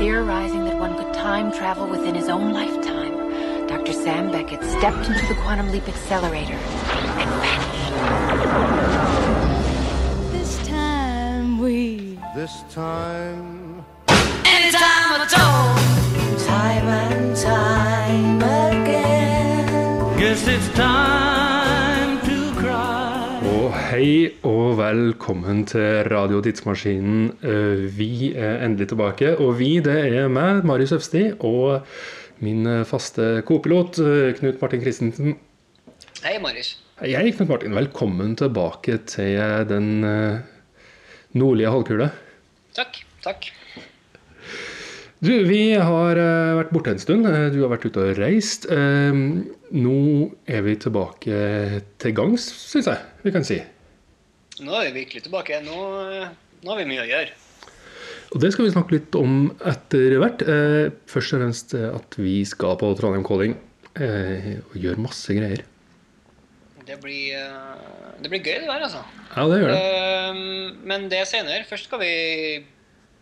Theorizing 0.00 0.64
that 0.64 0.78
one 0.78 0.96
could 0.96 1.12
time 1.12 1.52
travel 1.52 1.86
within 1.86 2.14
his 2.14 2.30
own 2.30 2.54
lifetime, 2.54 3.66
Dr. 3.66 3.92
Sam 3.92 4.32
Beckett 4.32 4.64
stepped 4.64 5.06
into 5.06 5.26
the 5.26 5.34
quantum 5.42 5.70
leap 5.70 5.86
accelerator 5.86 6.54
and 6.54 7.30
vanished. 7.42 7.92
This 10.32 10.66
time 10.66 11.58
we 11.58 12.18
This 12.34 12.64
time, 12.70 13.84
Anytime 14.46 15.20
at 15.20 15.38
all 15.38 15.76
Time 16.46 16.88
and 16.88 17.36
time 17.36 18.38
again 18.38 20.18
Guess 20.18 20.48
it's 20.48 20.68
time 20.68 20.78
to 20.80 20.86
cry. 20.86 21.40
Og 21.40 21.49
hei 23.90 24.30
og 24.46 24.76
velkommen 24.78 25.64
til 25.66 26.04
Radio 26.06 26.38
Tidsmaskinen. 26.44 27.30
Eh, 27.42 27.80
Vi 27.90 28.30
er 28.38 28.60
endelig 28.62 28.92
tilbake, 28.92 29.32
og 29.42 29.56
vi 29.58 29.80
det 29.82 29.96
er 30.14 30.28
meg, 30.30 30.62
Marius 30.64 30.92
Øfsti, 30.94 31.32
og 31.40 31.82
min 32.38 32.66
eh, 32.70 32.84
faste 32.86 33.42
kopilot, 33.48 33.98
eh, 33.98 34.30
Knut 34.38 34.60
Martin 34.62 34.84
Christensen. 34.84 35.34
Hei, 36.22 36.36
Marius. 36.38 36.76
Hei, 37.00 37.32
Knut 37.32 37.50
Martin. 37.50 37.74
Velkommen 37.74 38.36
tilbake 38.38 39.00
til 39.10 39.66
den 39.66 40.06
nordlige 41.34 41.74
halvkule. 41.74 42.12
Takk. 42.78 43.02
Takk. 43.26 43.50
Du, 45.18 45.34
vi 45.50 45.74
har 45.74 46.14
vært 46.60 46.70
borte 46.70 46.94
en 46.94 47.02
stund. 47.02 47.26
Du 47.26 47.58
har 47.64 47.74
vært 47.74 47.90
ute 47.90 48.06
og 48.06 48.22
reist. 48.22 48.70
Nå 48.70 49.98
er 50.46 50.64
vi 50.64 50.78
tilbake 50.78 51.82
til 51.98 52.14
gangs, 52.14 52.46
syns 52.70 52.86
jeg 52.86 53.26
vi 53.26 53.34
kan 53.34 53.44
si. 53.44 53.58
Nå 54.60 54.74
er 54.76 54.90
vi 54.90 55.00
virkelig 55.02 55.24
tilbake. 55.26 55.60
Nå, 55.64 55.76
nå 56.60 56.72
har 56.72 56.80
vi 56.80 56.88
mye 56.90 57.04
å 57.04 57.08
gjøre. 57.08 57.36
Og 58.30 58.42
det 58.42 58.52
skal 58.54 58.66
vi 58.68 58.72
snakke 58.74 58.94
litt 58.94 59.16
om 59.18 59.48
etter 59.66 60.14
hvert. 60.22 60.44
Eh, 60.46 60.92
først 61.10 61.34
og 61.34 61.40
fremst 61.42 61.74
eh, 61.74 61.88
at 61.96 62.18
vi 62.20 62.36
skal 62.46 62.76
på 62.78 62.92
Trondheim 62.98 63.24
Calling 63.26 63.56
eh, 63.98 64.60
og 64.70 64.76
gjøre 64.78 65.02
masse 65.02 65.34
greier. 65.34 65.64
Det 66.86 66.98
blir, 67.02 67.34
eh, 67.38 68.14
det 68.22 68.30
blir 68.30 68.42
gøy, 68.44 68.60
det 68.62 68.68
der, 68.70 68.84
altså. 68.86 69.02
Ja, 69.34 69.48
det 69.50 69.58
gjør 69.62 69.72
det. 69.72 69.80
Eh, 69.80 70.44
Men 70.92 71.08
det 71.10 71.18
er 71.24 71.28
senere. 71.30 71.66
Først 71.68 71.90
skal 71.90 72.02
vi 72.04 72.12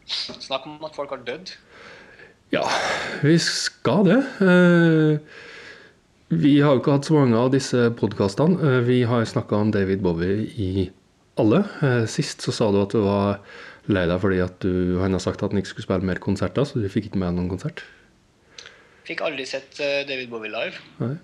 snakke 0.08 0.68
om 0.74 0.84
at 0.88 0.96
folk 0.96 1.12
har 1.16 1.24
dødd. 1.24 1.54
Ja, 2.52 2.64
vi 3.24 3.34
skal 3.44 4.06
det. 4.08 4.20
Eh, 4.44 5.18
vi 6.32 6.54
har 6.60 6.76
jo 6.76 6.82
ikke 6.82 6.94
hatt 6.98 7.08
så 7.08 7.16
mange 7.16 7.36
av 7.40 7.50
disse 7.52 7.88
podkastene. 7.96 8.60
Eh, 8.60 8.78
vi 8.88 9.02
har 9.08 9.24
snakka 9.28 9.56
om 9.56 9.72
David 9.72 10.04
Bowie 10.04 10.44
i 10.56 10.88
alle. 11.42 11.62
Eh, 11.84 12.04
sist 12.10 12.44
så 12.44 12.54
sa 12.54 12.70
du 12.74 12.80
at 12.82 12.94
du 12.94 13.02
var 13.04 13.40
lei 13.88 14.04
deg 14.08 14.20
fordi 14.20 14.42
at 14.44 14.58
du, 14.64 14.98
han 15.02 15.16
har 15.16 15.22
sagt 15.24 15.42
at 15.42 15.54
han 15.54 15.60
ikke 15.60 15.72
skulle 15.72 15.88
spille 15.88 16.08
mer 16.08 16.20
konserter, 16.22 16.66
så 16.68 16.80
du 16.80 16.90
fikk 16.92 17.10
ikke 17.10 17.22
med 17.22 17.38
noen 17.38 17.50
konsert. 17.52 17.84
Fikk 19.08 19.24
aldri 19.24 19.46
sett 19.48 19.80
eh, 19.80 20.02
David 20.08 20.28
Bowie 20.32 20.52
live. 20.52 20.84
Nei. 21.00 21.16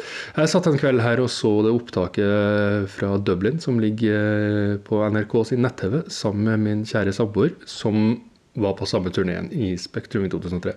Jeg 0.00 0.48
satt 0.48 0.66
en 0.70 0.78
kveld 0.80 1.02
her 1.02 1.20
og 1.20 1.28
så 1.32 1.50
det 1.66 1.72
opptaket 1.74 2.88
fra 2.94 3.12
Dublin 3.20 3.60
som 3.62 3.80
ligger 3.82 4.16
eh, 4.16 4.74
på 4.86 5.02
NRK 5.12 5.36
sin 5.50 5.62
nett-TV 5.66 6.02
sammen 6.12 6.48
med 6.48 6.64
min 6.64 6.84
kjære 6.88 7.14
samboer, 7.14 7.54
som 7.68 8.18
var 8.60 8.74
på 8.78 8.88
samme 8.88 9.12
turneen 9.14 9.50
i 9.54 9.72
Spektrum 9.78 10.24
i 10.26 10.30
2003. 10.32 10.74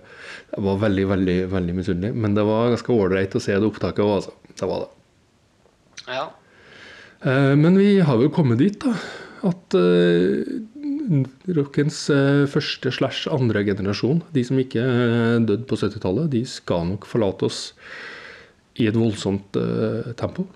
Jeg 0.54 0.66
var 0.66 0.78
veldig, 0.82 1.06
veldig 1.10 1.38
veldig 1.52 1.74
misunnelig, 1.80 2.14
men 2.14 2.36
det 2.36 2.44
var 2.46 2.70
ganske 2.74 2.94
ålreit 2.94 3.34
å 3.34 3.42
se 3.42 3.56
det 3.56 3.66
opptaket 3.66 4.04
òg, 4.04 4.14
altså. 4.20 4.34
Det 4.54 4.68
var 4.70 4.84
det. 4.84 4.90
Ja. 6.06 6.26
Eh, 7.24 7.56
Men 7.56 7.78
vi 7.78 8.00
har 8.00 8.20
jo 8.20 8.32
kommet 8.32 8.60
dit, 8.60 8.76
da. 8.84 8.92
At 9.48 9.76
eh, 9.76 10.44
rockens 11.56 12.06
eh, 12.12 12.44
første 12.50 12.92
slash 12.92 13.28
andre 13.32 13.64
generasjon, 13.64 14.22
de 14.36 14.44
som 14.44 14.60
ikke 14.60 14.84
døde 15.44 15.64
på 15.68 15.78
70-tallet, 15.80 16.30
de 16.32 16.44
skal 16.48 16.88
nok 16.92 17.08
forlate 17.08 17.48
oss 17.48 17.62
i 18.80 18.88
et 18.90 18.96
voldsomt 18.98 19.54
uh, 19.54 20.08
tempo. 20.18 20.48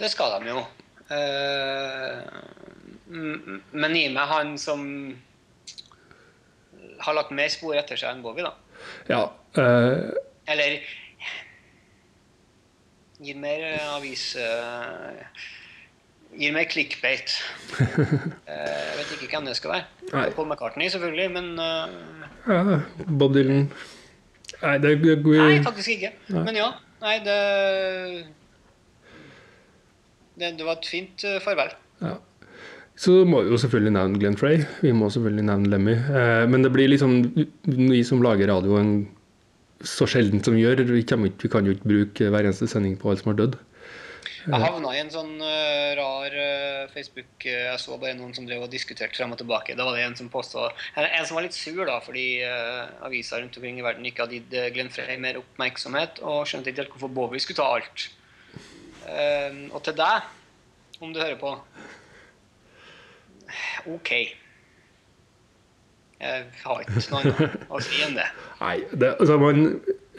Det 0.00 0.08
skal 0.08 0.38
de 0.40 0.54
jo. 0.54 0.62
Uh, 1.10 2.24
Men 3.76 3.92
gi 3.92 4.06
meg 4.14 4.30
han 4.30 4.54
som 4.56 4.86
har 7.04 7.18
lagt 7.18 7.34
mer 7.36 7.52
spor 7.52 7.76
etter 7.76 8.00
seg 8.00 8.14
enn 8.14 8.24
Bowie, 8.24 8.46
da. 8.46 8.54
Ja. 9.12 9.20
Uh, 9.58 10.16
Eller 10.48 10.80
Gir 13.22 13.36
mer 13.38 13.62
eh, 13.62 13.84
avis 13.94 14.22
eh, 14.36 15.42
Gir 16.34 16.54
mer 16.56 16.66
clickbait. 16.70 17.34
Eh, 18.50 18.88
Jeg 18.90 18.96
vet 18.98 19.12
ikke 19.16 19.36
hvem 19.36 19.46
det 19.48 19.56
skal 19.58 19.70
være. 19.76 19.84
Nei. 20.12 20.24
Paul 20.36 20.48
McCartney, 20.50 20.88
selvfølgelig, 20.92 21.30
men 21.34 21.46
ja, 21.58 22.78
Bob 23.08 23.34
Dylan 23.34 23.68
Nei, 24.62 24.74
det 24.82 24.90
er 24.92 25.00
gode... 25.22 25.38
Nei, 25.40 25.62
faktisk 25.64 25.94
ikke. 25.96 26.10
Men 26.30 26.56
ja. 26.56 26.68
Nei, 27.02 27.16
det 27.24 27.38
Det, 30.38 30.52
det 30.58 30.64
var 30.66 30.78
et 30.80 30.88
fint 30.90 31.24
farvel. 31.44 31.74
Ja. 32.02 32.14
Så 32.98 33.24
må 33.26 33.42
vi 33.42 33.50
jo 33.50 33.58
selvfølgelig 33.58 33.92
nevne 33.96 34.18
Glenn 34.22 34.36
Frey. 34.38 34.62
Vi 34.82 34.92
må 34.94 35.08
selvfølgelig 35.10 35.44
nevne 35.48 35.70
Lemmy. 35.72 35.94
Eh, 35.98 36.44
men 36.50 36.62
det 36.62 36.70
blir 36.74 36.88
liksom 36.92 37.16
Vi 37.66 38.00
som 38.06 38.22
lager 38.22 38.50
radio 38.54 38.78
en, 38.78 38.92
så 39.82 40.06
sjelden 40.08 40.42
som 40.44 40.54
vi 40.56 40.62
gjør, 40.62 40.84
vi 40.88 41.02
ikke, 41.02 41.18
vi 41.42 41.50
kan 41.50 41.66
jo 41.66 41.74
ikke 41.74 41.90
bruke 41.90 42.28
hver 42.30 42.46
eneste 42.46 42.68
sending 42.70 42.98
på 43.00 43.10
alle 43.10 43.22
som 43.22 43.32
har 43.32 43.40
dødd. 43.42 43.56
Jeg 44.44 44.60
havna 44.60 44.90
i 44.92 45.00
en 45.00 45.12
sånn 45.12 45.32
uh, 45.40 45.94
rar 45.96 46.34
uh, 46.36 46.90
Facebook 46.92 47.46
uh, 47.48 47.52
Jeg 47.70 47.80
så 47.80 47.96
bare 48.00 48.16
noen 48.18 48.34
som 48.36 48.44
drev 48.44 48.66
og 48.66 48.72
diskuterte 48.72 49.16
frem 49.16 49.32
og 49.32 49.40
tilbake. 49.40 49.76
Da 49.76 49.86
var 49.86 49.96
det 49.96 50.04
en 50.04 50.16
som 50.18 50.28
påstod 50.32 50.68
En 51.00 51.06
en 51.06 51.24
som 51.24 51.38
var 51.38 51.46
litt 51.46 51.56
sur 51.56 51.80
da, 51.88 51.96
fordi 52.04 52.44
aviser 53.04 53.40
rundt 53.40 53.56
omkring 53.56 53.80
i 53.80 53.86
verden 53.86 54.08
ikke 54.08 54.26
hadde 54.26 54.36
gitt 54.36 54.56
eh, 54.58 54.70
Glenn 54.74 54.92
Frey 54.92 55.16
mer 55.20 55.40
oppmerksomhet, 55.40 56.20
og 56.20 56.44
skjønte 56.48 56.72
ikke 56.72 56.84
helt 56.84 56.94
hvorfor 56.96 57.14
Bowie 57.16 57.40
skulle 57.40 57.60
ta 57.62 57.70
alt. 57.78 58.06
Eh, 59.08 59.60
og 59.72 59.80
til 59.86 59.96
deg, 60.00 60.28
om 61.00 61.12
du 61.12 61.20
hører 61.22 61.40
på 61.40 61.56
OK. 63.96 64.12
Jeg 66.22 66.46
har 66.62 66.82
ikke 66.82 67.02
noe 67.10 67.20
annet 67.20 67.68
å 67.68 67.80
si 67.84 68.02
enn 68.04 68.16
det. 68.18 68.26
Nei, 68.62 68.76
det, 68.92 69.12
altså 69.18 69.38
man, 69.42 69.64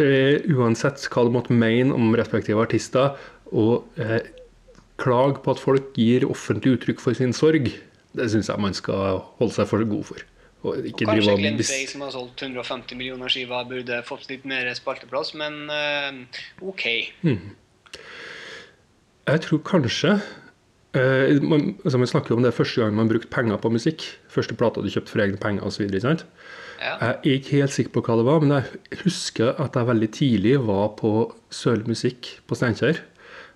eh, 0.01 0.45
uansett 0.53 1.07
hva 1.13 1.25
du 1.25 1.33
måtte 1.33 1.55
mene 1.55 1.95
om 1.95 2.13
respektive 2.17 2.61
artister, 2.61 3.15
og 3.55 4.01
eh, 4.01 4.19
klage 5.01 5.41
på 5.43 5.55
at 5.55 5.61
folk 5.61 5.97
gir 5.99 6.27
offentlig 6.27 6.77
uttrykk 6.77 7.03
for 7.03 7.17
sin 7.17 7.35
sorg, 7.35 7.71
det 8.15 8.29
syns 8.31 8.49
jeg 8.51 8.63
man 8.63 8.75
skal 8.75 9.19
holde 9.39 9.55
seg 9.55 9.69
for 9.71 9.83
god 9.87 10.07
for. 10.11 10.23
Og 10.65 10.87
ikke 10.89 11.05
og 11.05 11.11
Kanskje 11.11 11.35
Glenn 11.37 11.59
Frey, 11.61 11.85
som 11.89 12.05
har 12.05 12.13
solgt 12.15 12.41
150 12.41 12.97
millioner 12.97 13.31
skiver, 13.31 13.67
burde 13.69 13.99
fått 14.07 14.25
litt 14.31 14.47
mer 14.49 14.71
spalteplass, 14.77 15.35
men 15.37 15.65
eh, 15.69 16.41
OK. 16.65 16.85
Jeg 19.25 19.43
tror 19.45 19.61
kanskje 19.65 20.17
eh, 20.95 21.39
man, 21.43 21.75
altså 21.83 21.99
man 22.01 22.09
snakker 22.09 22.33
jo 22.33 22.39
om 22.39 22.45
det 22.45 22.53
første 22.55 22.81
gang 22.81 22.95
man 22.97 23.09
brukte 23.11 23.31
penger 23.33 23.59
på 23.61 23.71
musikk. 23.73 24.05
Første 24.31 24.55
plata 24.57 24.81
du 24.83 24.89
kjøpte 24.91 25.11
for 25.13 25.23
egne 25.25 25.39
penger 25.41 25.65
osv. 25.67 25.85
Ja. 25.95 26.93
Jeg 26.99 26.99
er 26.99 27.19
ikke 27.37 27.59
helt 27.61 27.73
sikker 27.75 27.93
på 27.95 28.03
hva 28.05 28.17
det 28.19 28.27
var, 28.27 28.41
men 28.43 28.55
jeg 28.57 29.01
husker 29.05 29.53
at 29.63 29.77
jeg 29.79 29.87
veldig 29.89 30.09
tidlig 30.11 30.55
var 30.67 30.89
på 30.99 31.11
Sørlig 31.55 31.87
Musikk 31.93 32.33
på 32.49 32.57
Steinkjer 32.59 32.99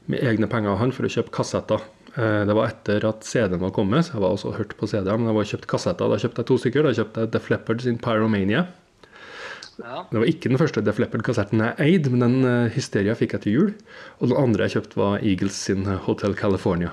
med 0.09 0.23
egne 0.25 0.47
penger 0.49 0.71
av 0.73 0.79
han 0.81 0.93
for 0.95 1.05
å 1.05 1.11
kjøpe 1.11 1.33
kassetter. 1.35 1.83
Eh, 2.15 2.45
Det 2.47 2.55
var 2.55 2.71
etter 2.71 3.03
at 3.09 3.27
CD-en 3.27 3.61
var 3.61 3.73
kommet, 3.75 4.07
så 4.07 4.15
jeg 4.15 4.23
var 4.23 4.35
også 4.37 4.55
hørt 4.55 4.75
på 4.79 4.87
CD-er, 4.89 5.17
men 5.19 5.29
jeg 5.29 5.37
var 5.39 5.49
kjøpt 5.51 5.67
kassetter. 5.69 6.09
Da 6.09 6.17
kjøpte 6.23 6.41
jeg 6.43 6.49
to 6.51 6.57
stykker. 6.63 6.87
Da 6.87 6.95
kjøpte 7.01 7.25
jeg 7.25 7.33
Def 7.35 7.49
Leppard 7.51 7.83
sin 7.83 7.99
Pyromania. 8.01 8.67
Ja. 9.79 10.01
Det 10.11 10.19
var 10.19 10.27
ikke 10.27 10.49
den 10.51 10.59
første 10.59 10.81
Def 10.83 10.97
Leppard-kassetten 10.99 11.61
jeg 11.63 11.75
eide, 11.85 12.09
men 12.11 12.23
den 12.25 12.47
eh, 12.47 12.71
Hysteria 12.73 13.13
fikk 13.15 13.37
jeg 13.37 13.45
til 13.45 13.53
jul. 13.55 13.69
Og 14.19 14.31
den 14.31 14.39
andre 14.39 14.65
jeg 14.67 14.79
kjøpte, 14.79 14.97
var 14.99 15.21
Eagles 15.23 15.59
sin 15.69 15.85
eh, 15.87 15.99
Hotel 16.07 16.35
California. 16.39 16.91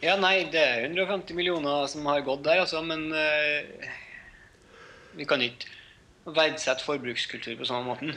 Ja, 0.00 0.16
nei, 0.20 0.46
det 0.52 0.60
er 0.60 0.86
150 0.86 1.36
millioner 1.36 1.86
som 1.92 2.06
har 2.08 2.22
gått 2.24 2.44
der, 2.46 2.62
altså, 2.62 2.80
men 2.84 3.10
uh, 3.12 3.88
vi 5.18 5.26
kan 5.28 5.42
ikke 5.44 5.68
verdsette 6.30 6.84
forbrukskultur 6.86 7.58
på 7.58 7.68
samme 7.68 7.90
måten, 7.90 8.14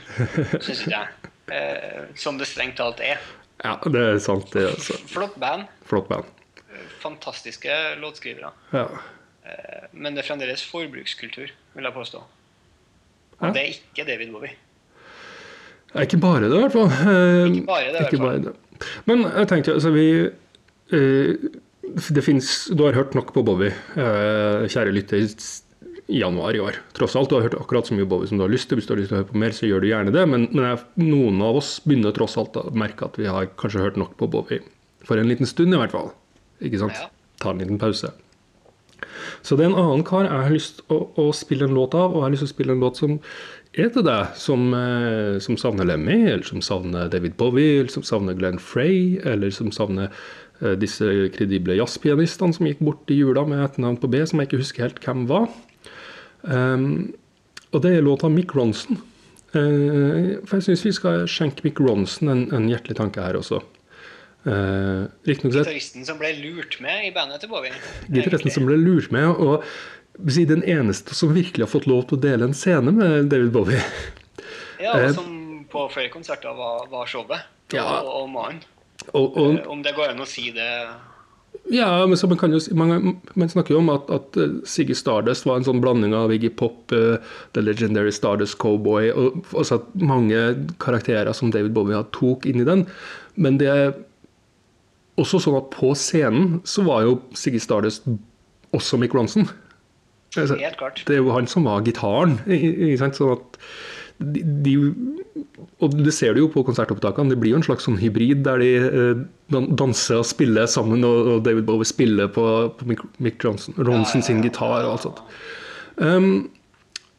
syns 0.63 0.85
ikke 0.85 0.93
jeg. 0.95 1.31
Uh, 1.51 2.13
som 2.15 2.39
det 2.39 2.47
strengt 2.47 2.77
talt 2.79 3.01
er. 3.03 3.19
Ja, 3.63 3.75
det 3.83 4.03
er 4.03 4.21
sant, 4.23 4.47
det. 4.55 4.67
altså. 4.71 4.95
Flott 5.11 5.35
band, 5.39 5.67
Flott 5.87 6.07
band. 6.07 6.29
fantastiske 7.03 7.73
låtskrivere. 7.99 8.53
Ja. 8.71 8.85
Uh, 9.43 9.89
men 9.91 10.15
det 10.15 10.23
er 10.23 10.29
fremdeles 10.29 10.63
forbrukskultur, 10.71 11.51
vil 11.75 11.89
jeg 11.89 11.95
påstå. 11.95 12.23
Ja. 13.41 13.49
Og 13.49 13.57
det 13.57 13.65
er 13.65 13.73
ikke 13.73 14.07
David 14.07 14.31
Bowie. 14.31 14.55
Det 15.91 15.99
er 15.99 16.07
ikke 16.07 16.21
bare 16.23 16.47
det, 16.47 16.55
i 16.55 16.63
hvert 16.63 16.73
fall. 16.73 16.93
Ikke 17.51 17.67
bare 17.67 17.91
det, 17.91 18.07
i 18.07 18.21
hvert 18.23 18.47
fall. 18.47 18.87
Men 19.05 19.27
jeg 19.27 19.47
tenkte, 19.51 19.75
altså 19.77 19.91
vi 19.93 20.07
eh, 20.93 21.35
Det 21.83 22.23
finnes 22.23 22.47
Du 22.71 22.85
har 22.85 22.95
hørt 22.95 23.13
nok 23.17 23.33
på 23.35 23.43
Bowie, 23.43 23.73
eh, 23.99 24.63
kjære 24.71 24.93
lytter, 24.95 25.27
i 26.07 26.19
januar 26.19 26.55
i 26.55 26.59
år. 26.59 26.77
Tross 26.95 27.15
alt, 27.15 27.29
du 27.29 27.35
har 27.35 27.45
hørt 27.45 27.55
akkurat 27.59 27.87
så 27.87 27.95
mye 27.95 28.07
Bowie 28.07 28.27
som 28.27 28.39
du 28.39 28.43
har 28.43 28.51
lyst 28.51 28.69
til. 28.69 28.79
Hvis 28.79 28.87
du 28.87 28.93
har 28.93 28.99
lyst 28.99 29.11
til 29.11 29.17
å 29.17 29.21
høre 29.21 29.31
på 29.31 29.39
mer, 29.39 29.55
så 29.55 29.67
gjør 29.67 29.83
du 29.83 29.87
gjerne 29.87 30.13
det. 30.15 30.23
Men, 30.29 30.47
men 30.51 30.65
jeg, 30.67 30.81
noen 31.03 31.39
av 31.43 31.59
oss 31.61 31.77
begynner 31.85 32.15
tross 32.15 32.35
alt 32.39 32.57
å 32.59 32.65
merke 32.75 33.07
at 33.07 33.19
vi 33.19 33.29
har 33.29 33.47
kanskje 33.59 33.83
hørt 33.83 33.99
nok 33.99 34.17
på 34.19 34.27
Bowie. 34.31 34.63
For 35.07 35.19
en 35.19 35.31
liten 35.31 35.47
stund, 35.47 35.75
i 35.75 35.79
hvert 35.79 35.95
fall. 35.95 36.11
Ikke 36.63 36.81
sant? 36.83 36.99
Ja. 36.99 37.09
Ta 37.43 37.51
en 37.53 37.63
liten 37.63 37.79
pause. 37.81 38.11
Så 39.43 39.57
det 39.59 39.65
er 39.65 39.73
en 39.73 39.79
annen 39.79 40.05
kar 40.07 40.27
jeg 40.27 40.31
har 40.31 40.53
lyst 40.53 40.79
å, 40.91 41.01
å 41.19 41.31
spille 41.35 41.67
en 41.67 41.75
låt 41.75 41.95
av, 41.97 42.13
og 42.13 42.21
jeg 42.21 42.27
har 42.27 42.35
lyst 42.35 42.45
til 42.45 42.51
å 42.51 42.55
spille 42.55 42.75
en 42.75 42.83
låt 42.83 42.99
som 42.99 43.17
er 43.73 43.89
til 43.89 44.05
deg, 44.05 44.35
som, 44.39 44.67
eh, 44.77 45.39
som 45.43 45.57
savner 45.59 45.87
Lemmy, 45.89 46.19
eller 46.29 46.45
som 46.47 46.61
savner 46.63 47.09
David 47.11 47.35
Bowie, 47.39 47.81
eller 47.81 47.91
som 47.91 48.05
savner 48.05 48.37
Glenn 48.37 48.61
Frey, 48.61 49.19
eller 49.25 49.51
som 49.55 49.71
savner 49.73 50.13
disse 50.79 51.07
kredible 51.35 51.77
jazzpianistene 51.79 52.55
som 52.55 52.67
gikk 52.69 52.83
bort 52.83 53.11
i 53.11 53.19
jula 53.19 53.45
med 53.47 53.63
et 53.65 53.79
navn 53.81 53.97
på 53.99 54.09
B, 54.11 54.21
som 54.29 54.41
jeg 54.41 54.49
ikke 54.49 54.61
husker 54.61 54.87
helt 54.87 55.01
hvem 55.03 55.25
var. 55.29 55.49
Um, 56.43 57.13
og 57.73 57.83
det 57.85 57.95
er 57.95 58.05
låta 58.05 58.29
Mick 58.31 58.53
Ronson. 58.55 58.99
Uh, 59.53 60.39
for 60.47 60.57
jeg 60.57 60.69
syns 60.69 60.85
vi 60.87 60.95
skal 60.95 61.25
skjenke 61.29 61.65
Mick 61.65 61.81
Ronson 61.83 62.31
en, 62.33 62.43
en 62.55 62.69
hjertelig 62.71 62.97
tanke 62.99 63.23
her 63.23 63.39
også. 63.39 63.61
Uh, 64.43 65.07
Gitaristen 65.23 66.03
som 66.03 66.19
ble 66.19 66.33
lurt 66.41 66.79
med 66.83 67.07
i 67.07 67.13
bandet 67.15 67.43
til 67.43 67.51
Bowie. 67.53 67.71
gitaristen 68.11 68.51
som 68.51 68.67
ble 68.67 68.75
lurt 68.81 69.13
med, 69.15 69.29
og 69.39 69.63
si, 70.27 70.43
den 70.49 70.65
eneste 70.67 71.15
som 71.15 71.31
virkelig 71.35 71.63
har 71.63 71.71
fått 71.71 71.87
lov 71.87 72.09
til 72.09 72.19
å 72.19 72.23
dele 72.25 72.49
en 72.49 72.57
scene 72.57 72.91
med 72.91 73.31
David 73.31 73.53
Bowie. 73.55 73.79
Ja, 74.83 74.97
Eh, 74.99 75.07
og 75.07 75.15
som 75.15 75.65
på 75.71 75.87
flere 75.93 76.11
konserter 76.13 76.53
var, 76.57 76.87
var 76.91 77.09
showet. 77.09 77.47
Ja. 77.73 77.85
Og, 78.01 78.09
og 78.23 78.29
mannen. 78.33 78.63
Og, 79.11 79.37
og, 79.37 79.57
Eh, 79.59 79.67
Om 79.69 79.81
det 79.83 79.95
går 79.97 80.13
an 80.13 80.23
å 80.23 80.29
si 80.29 80.51
det 80.55 80.69
ja, 81.69 81.87
men 82.09 82.17
så 82.17 82.27
man, 82.27 82.37
kan 82.41 82.51
jo, 82.51 82.59
man, 82.75 83.13
man 83.39 83.49
snakker 83.49 83.75
jo 83.75 83.79
om 83.79 83.91
at, 83.93 84.09
at 84.11 84.37
Siggy 84.67 84.95
Stardust 84.97 85.45
var 85.45 85.59
en 85.59 85.67
sånn 85.67 85.79
blanding 85.83 86.11
av 86.17 86.33
Iggy 86.33 86.49
Pop, 86.59 86.91
uh, 86.91 87.21
The 87.53 87.61
Legendary 87.61 88.11
Stardust 88.11 88.57
Cowboy, 88.59 89.11
og 89.13 89.45
også 89.53 89.77
at 89.77 89.93
mange 90.01 90.41
karakterer 90.83 91.29
som 91.37 91.53
David 91.53 91.75
Bowie 91.77 92.01
tok 92.17 92.47
inn 92.49 92.63
i 92.63 92.67
den. 92.67 92.83
Men 93.37 93.61
det 93.61 93.69
er 93.69 93.93
også 95.21 95.39
sånn 95.45 95.59
at 95.61 95.69
på 95.77 95.93
scenen 95.95 96.57
så 96.67 96.83
var 96.89 97.05
jo 97.05 97.19
Siggy 97.37 97.61
Stardust 97.61 98.09
også 98.73 98.99
Mick 98.99 99.13
Ronson. 99.15 99.47
Altså, 100.33 100.57
Helt 100.57 100.79
klart. 100.81 101.03
Det 101.05 101.15
er 101.15 101.21
jo 101.21 101.33
han 101.35 101.47
som 101.47 101.69
var 101.69 101.85
gitaren. 101.85 102.39
Ikke 102.49 102.97
sant? 103.01 103.19
Sånn 103.19 103.35
at 103.37 103.59
de, 104.19 104.43
de, 104.65 104.73
og 105.83 105.95
det 105.97 106.13
ser 106.15 106.35
du 106.35 106.43
jo 106.43 106.51
på 106.53 106.63
konsertopptakene. 106.67 107.33
Det 107.33 107.39
blir 107.41 107.55
jo 107.55 107.61
en 107.61 107.65
slags 107.65 107.87
sånn 107.87 107.99
hybrid 108.01 108.43
der 108.45 108.61
de 108.61 108.71
eh, 108.87 109.23
danser 109.51 110.21
og 110.21 110.27
spiller 110.29 110.69
sammen, 110.69 111.05
og, 111.07 111.35
og 111.35 111.45
David 111.47 111.67
Bowie 111.69 111.89
spiller 111.89 112.31
på, 112.33 112.45
på 112.77 112.89
Mick, 112.91 113.43
Ronson, 113.43 113.77
Ronson 113.81 114.25
sin 114.25 114.43
gitar 114.45 114.85
og 114.85 114.95
alt 114.95 115.07
sånt. 115.07 115.23
Um, 115.97 116.31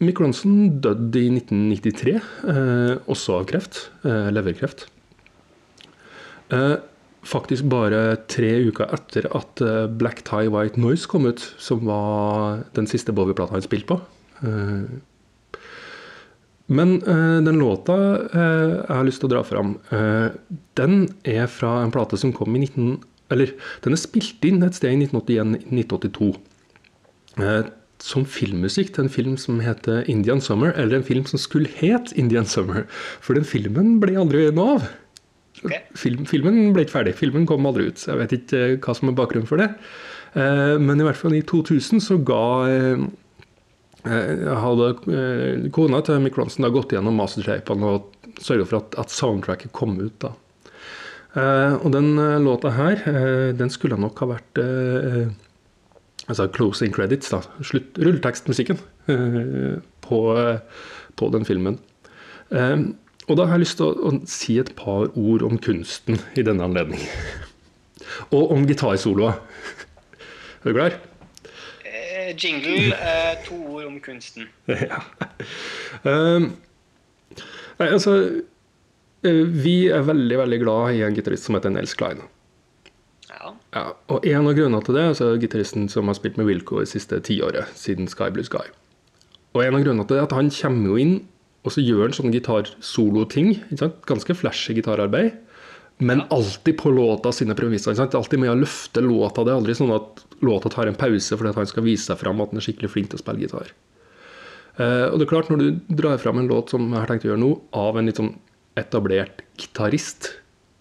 Mick 0.03 0.19
Ronson 0.21 0.81
døde 0.83 1.21
i 1.21 1.29
1993, 1.31 2.17
eh, 2.51 2.97
også 3.11 3.39
av 3.39 3.47
kreft. 3.51 3.87
Eh, 4.05 4.31
leverkreft. 4.35 4.89
Eh, 6.55 6.77
faktisk 7.25 7.69
bare 7.73 8.19
tre 8.29 8.51
uker 8.69 8.91
etter 8.93 9.31
at 9.33 9.63
eh, 9.65 9.87
Black 9.89 10.25
Tie 10.27 10.51
White 10.53 10.81
Noise 10.83 11.09
kom 11.11 11.29
ut, 11.31 11.41
som 11.63 11.87
var 11.89 12.65
den 12.77 12.91
siste 12.91 13.15
Bowie-plata 13.17 13.57
han 13.57 13.65
spilte 13.65 13.95
på. 13.95 14.01
Men 16.73 16.97
uh, 17.03 17.43
den 17.45 17.61
låta 17.61 17.93
uh, 17.93 18.81
jeg 18.89 18.97
har 18.97 19.05
lyst 19.05 19.21
til 19.21 19.29
å 19.29 19.35
dra 19.35 19.43
fram, 19.45 19.77
uh, 19.93 20.33
den 20.81 21.09
er 21.29 21.49
fra 21.53 21.77
en 21.83 21.93
plate 21.95 22.21
som 22.21 22.33
kom 22.37 22.57
i 22.57 22.65
19... 22.65 23.03
Eller, 23.33 23.55
den 23.85 23.97
er 23.97 24.01
spilt 24.01 24.45
inn 24.47 24.65
et 24.65 24.77
sted 24.77 24.93
i 24.93 25.07
1981-1982. 25.09 26.35
Eh, 27.41 27.71
som 28.05 28.27
filmmusikk 28.29 28.93
til 28.95 29.07
en 29.07 29.11
film 29.11 29.39
som 29.41 29.63
heter 29.65 30.05
Indian 30.13 30.43
Summer, 30.45 30.75
eller 30.77 31.01
en 31.01 31.07
film 31.07 31.25
som 31.27 31.41
skulle 31.41 31.73
het 31.81 32.13
Indian 32.21 32.47
Summer. 32.47 32.85
For 33.25 33.35
den 33.35 33.49
filmen 33.49 33.97
ble 34.03 34.19
aldri 34.21 34.45
noe 34.55 34.77
av. 34.77 34.87
Okay. 35.65 35.81
Film, 35.99 36.29
filmen 36.29 36.77
ble 36.77 36.85
ikke 36.85 36.99
ferdig. 36.99 37.17
Filmen 37.19 37.49
kom 37.49 37.65
aldri 37.67 37.89
ut. 37.89 38.05
Jeg 38.05 38.21
vet 38.21 38.37
ikke 38.37 38.63
hva 38.85 38.95
som 39.01 39.11
er 39.11 39.17
bakgrunnen 39.19 39.49
for 39.49 39.65
det. 39.65 39.71
Men 40.37 41.01
i 41.01 41.07
hvert 41.07 41.19
fall 41.19 41.35
i 41.39 41.43
2000 41.49 42.05
så 42.05 42.21
ga 42.29 42.45
hadde 44.05 44.89
eh, 45.09 45.69
kona 45.73 46.03
til 46.05 46.21
Mick 46.21 46.37
Ronson 46.37 46.67
da 46.67 46.73
gått 46.73 46.93
gjennom 46.93 47.17
mastertapene 47.17 47.93
og 47.97 48.35
sørga 48.43 48.67
for 48.69 48.83
at, 48.83 48.97
at 49.01 49.13
soundtracket 49.15 49.73
kom 49.77 49.97
ut. 50.01 50.17
da. 50.21 50.35
Eh, 51.35 51.75
og 51.81 51.91
den 51.95 52.15
eh, 52.19 52.41
låta 52.43 52.71
her, 52.77 53.01
eh, 53.11 53.49
den 53.59 53.73
skulle 53.73 53.99
nok 53.99 54.21
ha 54.23 54.31
vært 54.37 54.61
eh, 54.63 55.33
altså 56.29 56.47
closing 56.55 56.95
credits, 56.95 57.33
da. 57.35 57.43
Slutt, 57.65 57.99
rulletekstmusikken 57.99 58.79
eh, 59.11 59.81
på, 60.07 60.21
eh, 60.39 60.85
på 61.19 61.31
den 61.35 61.47
filmen. 61.49 61.81
Eh, 62.55 62.77
og 63.25 63.41
da 63.41 63.49
har 63.49 63.57
jeg 63.57 63.65
lyst 63.65 63.81
til 63.81 63.89
å, 63.89 64.13
å 64.13 64.31
si 64.31 64.59
et 64.61 64.75
par 64.79 65.09
ord 65.17 65.47
om 65.47 65.59
kunsten 65.59 66.21
i 66.39 66.45
denne 66.47 66.67
anledning. 66.67 67.03
og 68.37 68.55
om 68.55 68.69
gitarsoloa. 68.69 69.39
Er 70.65 70.71
du 70.71 70.79
klar? 70.79 71.01
Jingle, 72.33 72.95
eh, 72.97 73.35
to 73.47 73.59
ord 73.77 73.89
om 73.89 73.99
kunsten. 74.05 74.49
ja. 74.91 75.01
Um, 76.03 76.51
nei, 77.81 77.89
altså 77.89 78.15
eh, 79.25 79.43
Vi 79.65 79.77
er 79.93 80.07
veldig 80.07 80.39
veldig 80.45 80.61
glad 80.63 80.95
i 80.95 81.03
en 81.07 81.17
gitarist 81.17 81.49
som 81.49 81.59
heter 81.59 81.75
Nels 81.75 81.97
Klein. 81.99 82.25
Ja. 83.29 83.53
Ja, 83.75 83.85
og 84.09 84.27
En 84.27 84.49
av 84.49 84.57
grunnene 84.57 84.85
til 84.87 84.97
det 84.97 85.09
altså 85.13 85.35
gitaristen 85.41 85.89
som 85.93 86.09
har 86.09 86.17
spilt 86.17 86.39
med 86.41 86.49
Wilco 86.49 86.81
det 86.81 86.89
siste 86.93 87.21
tiåret, 87.25 87.73
siden 87.77 88.09
Sky 88.09 88.31
Blue 88.33 88.47
Sky. 88.47 88.67
Og 89.55 89.65
en 89.65 89.77
av 89.77 89.85
grunnene 89.85 90.07
til 90.09 90.17
det 90.17 90.23
er 90.23 90.29
at 90.29 90.37
han 90.39 90.53
kommer 90.55 90.95
jo 90.95 91.01
inn 91.01 91.17
og 91.65 91.73
så 91.73 91.81
gjør 91.81 92.05
han 92.05 92.15
sånne 92.15 92.35
gitarsoloting. 92.35 93.55
Ganske 94.09 94.37
flashy 94.37 94.77
gitararbeid. 94.77 95.39
Men 96.05 96.25
alltid 96.35 96.77
på 96.81 96.93
låta 96.93 97.33
sine 97.33 97.57
premisser. 97.57 97.97
Alltid 97.97 98.43
med 98.43 98.53
å 98.53 98.59
løfte 98.59 99.01
låta. 99.05 99.45
Det 99.45 99.55
er 99.55 99.61
aldri 99.63 99.77
sånn 99.79 99.95
at 99.95 100.24
låta 100.43 100.71
tar 100.73 100.91
en 100.91 100.99
pause 100.99 101.37
fordi 101.39 101.53
han 101.55 101.71
skal 101.71 101.87
vise 101.87 102.09
seg 102.09 102.19
fram 102.21 102.41
at 102.43 102.53
han 102.53 102.61
er 102.61 102.67
skikkelig 102.67 102.91
flink 102.93 103.11
til 103.13 103.21
å 103.21 103.23
spille 103.23 103.45
gitar. 103.45 103.71
Eh, 104.79 105.07
og 105.11 105.19
det 105.21 105.27
er 105.27 105.31
klart, 105.31 105.51
når 105.53 105.61
du 105.63 105.95
drar 106.01 106.19
fram 106.19 106.41
en 106.41 106.51
låt 106.51 106.73
som 106.75 106.89
jeg 106.89 106.99
har 106.99 107.11
tenkt 107.11 107.27
å 107.27 107.31
gjøre 107.33 107.43
nå, 107.45 107.53
av 107.79 107.99
en 108.01 108.11
litt 108.11 108.19
sånn 108.19 108.33
etablert 108.81 109.45
gitarist, 109.61 110.33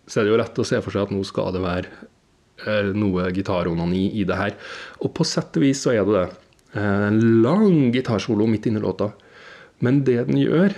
så 0.09 0.19
er 0.19 0.25
det 0.25 0.33
jo 0.33 0.39
lett 0.41 0.59
å 0.59 0.65
se 0.67 0.79
for 0.83 0.95
seg 0.95 1.05
at 1.05 1.13
nå 1.13 1.21
skal 1.27 1.53
det 1.53 1.61
være 1.63 1.91
eh, 2.65 2.89
noe 2.97 3.27
gitaronani 3.35 4.07
i 4.17 4.25
det 4.27 4.39
her. 4.39 4.55
Og 5.05 5.13
på 5.17 5.27
sett 5.27 5.59
og 5.59 5.65
vis 5.65 5.83
så 5.85 5.93
er 5.93 6.07
det 6.07 6.15
det. 6.17 6.25
Eh, 6.73 7.05
En 7.11 7.21
lang 7.45 7.93
gitarsolo 7.93 8.49
midt 8.49 8.65
inni 8.69 8.81
låta. 8.81 9.11
Men 9.83 10.01
det 10.07 10.23
den 10.31 10.41
gjør, 10.41 10.73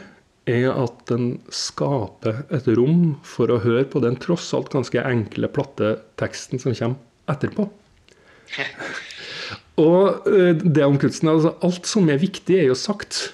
er 0.45 0.68
at 0.75 1.00
den 1.10 1.39
skaper 1.54 2.44
et 2.54 2.68
rom 2.78 3.16
for 3.25 3.50
å 3.50 3.62
høre 3.63 3.88
på 3.89 4.01
den 4.04 4.18
tross 4.21 4.51
alt 4.54 4.69
ganske 4.74 5.01
enkle, 5.01 5.50
platte 5.50 5.95
teksten 6.21 6.62
som 6.62 6.75
kommer 6.78 7.00
etterpå. 7.33 7.66
Og 9.86 10.27
eh, 10.31 10.53
det 10.56 10.86
om 10.86 10.97
kunsten, 11.01 11.30
altså 11.31 11.56
alt 11.65 11.89
som 11.89 12.07
er 12.09 12.21
viktig, 12.21 12.56
er 12.62 12.69
jo 12.69 12.77
sagt. 12.80 13.33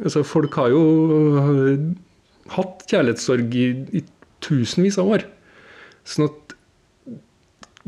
Altså, 0.00 0.22
folk 0.26 0.56
har 0.60 0.72
jo 0.74 0.82
eh, 1.40 1.84
hatt 2.56 2.84
kjærlighetssorg 2.90 3.56
i, 3.56 3.66
i 4.00 4.04
tusenvis 4.44 4.98
av 5.00 5.12
år. 5.16 5.26
Sånn 6.08 6.28
at 6.28 6.56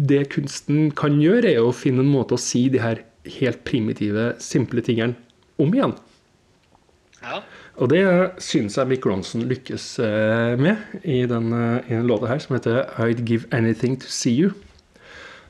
det 0.01 0.23
kunsten 0.33 0.91
kan 0.97 1.21
gjøre, 1.21 1.53
er 1.53 1.65
å 1.65 1.75
finne 1.77 2.05
en 2.05 2.13
måte 2.13 2.37
å 2.37 2.41
si 2.41 2.67
de 2.73 2.81
her 2.83 3.03
helt 3.39 3.61
primitive, 3.69 4.33
simple 4.43 4.83
tingene 4.85 5.19
om 5.61 5.75
igjen. 5.75 5.95
ja. 7.23 7.43
Og 7.81 7.89
det 7.89 8.03
syns 8.45 8.77
jeg 8.77 8.89
Mick 8.91 9.07
Ronson 9.09 9.47
lykkes 9.49 9.87
eh, 10.05 10.59
med 10.61 11.01
i 11.09 11.23
den, 11.29 11.47
eh, 11.57 11.89
i 11.89 11.95
den 11.97 12.07
låta 12.07 12.29
her, 12.29 12.39
som 12.39 12.57
heter 12.57 12.85
'I'd 12.99 13.25
Give 13.25 13.49
Anything 13.51 13.97
To 13.97 14.07
See 14.09 14.37
You'. 14.37 14.53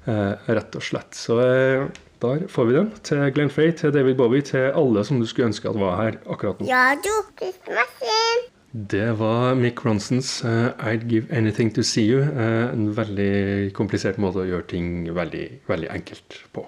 Eh, 0.02 0.32
rett 0.50 0.74
og 0.74 0.82
slett. 0.82 1.14
Så 1.14 1.36
eh, 1.38 1.84
der 2.22 2.46
får 2.50 2.66
vi 2.66 2.74
den. 2.74 2.88
Til 3.06 3.22
Glenn 3.34 3.50
Frey, 3.50 3.70
til 3.76 3.92
David 3.94 4.16
Bowie, 4.18 4.42
til 4.42 4.72
alle 4.74 5.04
som 5.06 5.20
du 5.20 5.26
skulle 5.30 5.52
ønske 5.52 5.70
at 5.70 5.78
var 5.78 6.00
her 6.00 6.18
akkurat 6.26 6.58
nå. 6.58 6.66
Radiomaskin. 6.66 8.48
Det 8.72 9.18
var 9.18 9.54
Mick 9.54 9.84
Ronsons 9.84 10.44
uh, 10.44 10.72
'I'd 10.80 11.06
Give 11.08 11.26
Anything 11.30 11.74
To 11.74 11.82
See 11.82 12.06
You'. 12.08 12.22
Uh, 12.24 12.72
en 12.72 12.96
veldig 12.96 13.72
komplisert 13.76 14.18
måte 14.18 14.42
å 14.42 14.48
gjøre 14.48 14.66
ting 14.70 15.14
veldig, 15.14 15.44
veldig 15.68 15.90
enkelt 15.92 16.38
på. 16.56 16.64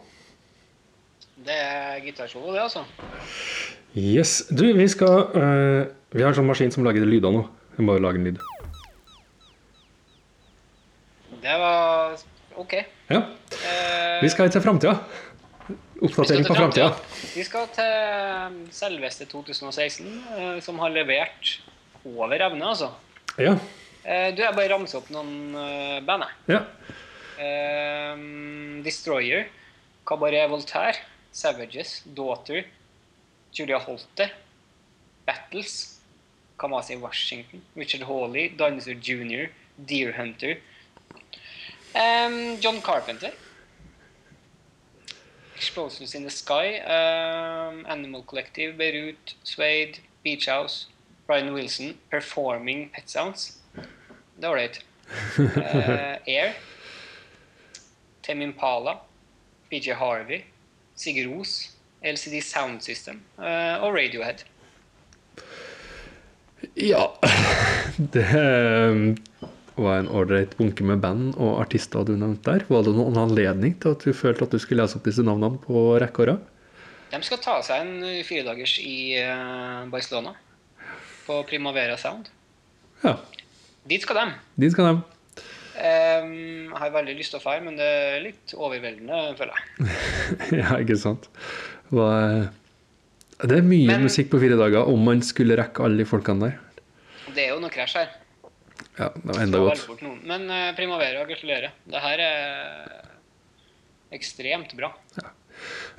Det 1.46 1.56
er 1.56 2.04
gitarsolo, 2.04 2.52
det, 2.52 2.60
altså. 2.60 2.84
Yes. 3.96 4.42
Du, 4.50 4.66
vi 4.76 4.88
skal 4.88 5.30
uh, 5.34 5.86
Vi 6.12 6.22
har 6.22 6.28
en 6.28 6.36
sånn 6.36 6.46
maskin 6.50 6.70
som 6.70 6.84
lager 6.84 7.06
lyder 7.08 7.32
nå. 7.32 7.46
Vi 7.78 7.86
må 7.86 7.96
lage 7.98 8.20
en 8.20 8.28
lyd. 8.28 8.38
Det 11.42 11.56
var 11.58 12.20
OK. 12.60 12.76
Ja. 13.10 13.20
Vi 14.22 14.28
skal 14.32 14.50
til 14.52 14.62
framtida. 14.64 14.98
Oppdatering 16.04 16.44
på 16.46 16.56
framtida. 16.56 16.90
Vi 17.34 17.44
skal 17.46 17.68
til 17.72 18.58
selveste 18.74 19.26
2016, 19.30 20.08
eh, 20.36 20.58
som 20.64 20.78
har 20.82 20.92
levert 20.92 21.58
over 22.04 22.34
evne, 22.34 22.66
altså. 22.66 22.90
Ja. 23.38 23.54
Eh, 24.04 24.30
du, 24.36 24.42
jeg 24.42 24.56
bare 24.56 24.70
ramser 24.74 25.00
opp 25.00 25.10
noen 25.14 25.54
eh, 25.56 26.00
band, 26.04 26.26
jeg. 26.26 26.58
ja. 26.58 26.62
Destroyer, 28.84 29.48
Cabaret 30.06 30.46
Voltaire, 30.52 31.00
Savages, 31.34 32.02
Daughter, 32.06 32.62
Julia 33.54 33.80
Holter, 33.82 34.30
Battles, 35.26 35.98
Kamasi 36.60 36.94
Washington, 37.00 37.64
Richard 37.76 38.06
Hawley, 38.06 38.52
Dinosaur 38.54 39.00
Jr., 39.00 39.48
Deer 39.76 40.12
Hunter, 40.14 40.60
em, 41.94 42.60
John 42.60 42.80
Carpenter. 42.80 43.32
Explosives 45.56 46.14
in 46.14 46.24
the 46.24 46.30
Sky, 46.30 46.78
um, 46.80 47.86
Animal 47.86 48.22
Collective, 48.22 48.76
Beirut, 48.76 49.34
Suede, 49.44 49.98
Beach 50.22 50.46
House, 50.46 50.86
Brian 51.26 51.54
Wilson, 51.54 51.94
Performing 52.10 52.90
Pet 52.90 53.08
Sounds. 53.08 53.58
Det 54.36 54.46
var 54.46 54.50
ålreit. 54.50 54.80
Uh, 55.38 56.16
Air, 56.26 56.54
Tem 58.22 58.42
Impala, 58.42 58.98
PJ 59.70 59.92
Harvey, 59.92 60.44
Sigurd 60.94 61.40
Os. 61.40 61.74
LCD 62.04 62.42
Sound 62.42 62.82
System 62.82 63.22
Uh, 63.38 63.82
og 63.82 63.94
Radiohead. 63.94 64.44
Ja 66.74 67.06
Det 68.12 68.20
eh, 68.20 69.14
var 69.76 69.98
en 69.98 70.08
ålreit 70.08 70.52
bunke 70.58 70.84
med 70.86 71.00
band 71.02 71.34
og 71.36 71.56
artister 71.64 72.04
du 72.06 72.12
nevnte 72.16 72.52
der. 72.52 72.64
Var 72.70 72.82
det 72.86 72.92
noen 72.94 73.16
anledning 73.18 73.74
til 73.82 73.94
at 73.96 74.04
du 74.06 74.12
følte 74.14 74.46
at 74.46 74.54
du 74.54 74.58
skulle 74.62 74.84
lese 74.84 74.98
opp 75.00 75.06
disse 75.08 75.24
navnene 75.26 75.58
på 75.64 75.86
rekke 76.02 76.22
og 76.24 76.28
rad? 76.30 76.44
De 77.14 77.20
skal 77.26 77.38
ta 77.42 77.56
seg 77.62 77.82
en 77.82 78.22
firedagers 78.26 78.76
i 78.82 79.14
eh, 79.20 79.84
Barcelona. 79.90 80.32
På 81.26 81.40
Primavera 81.48 81.96
Sound. 82.00 82.26
Ja, 83.04 83.16
Dit 83.88 84.02
skal 84.06 84.16
de. 84.16 84.24
dit 84.62 84.72
skal 84.72 84.86
de. 84.88 85.02
Um, 85.74 86.70
jeg 86.70 86.78
har 86.80 86.92
veldig 86.94 87.14
lyst 87.18 87.34
til 87.34 87.40
å 87.40 87.42
dra, 87.44 87.54
men 87.64 87.74
det 87.76 87.84
er 87.86 88.20
litt 88.24 88.52
overveldende, 88.54 89.22
føler 89.36 89.58
jeg. 89.58 89.88
Ja, 90.60 90.76
ikke 90.80 90.96
sant. 91.00 91.26
Det 91.90 93.56
er 93.58 93.64
mye 93.66 93.88
Men- 93.90 94.04
musikk 94.06 94.30
på 94.32 94.38
fire 94.42 94.56
dager 94.60 94.86
om 94.88 95.02
man 95.04 95.20
skulle 95.26 95.56
rekke 95.58 95.82
alle 95.84 95.98
de 96.00 96.06
folkene 96.08 96.46
der. 96.48 96.60
Det 97.34 97.46
er 97.48 97.50
jo 97.54 97.60
noe 97.64 97.72
krasj 97.74 97.98
her. 97.98 98.12
Ja, 98.98 99.08
det 99.14 99.30
var 99.30 99.40
enda 99.42 99.62
godt. 99.64 100.04
Men 100.24 100.46
uh, 100.50 100.68
Primavera, 100.76 101.24
gratulerer. 101.28 101.74
Det 101.90 102.02
her 102.04 102.22
er 102.22 103.00
ekstremt 104.14 104.76
bra. 104.78 104.92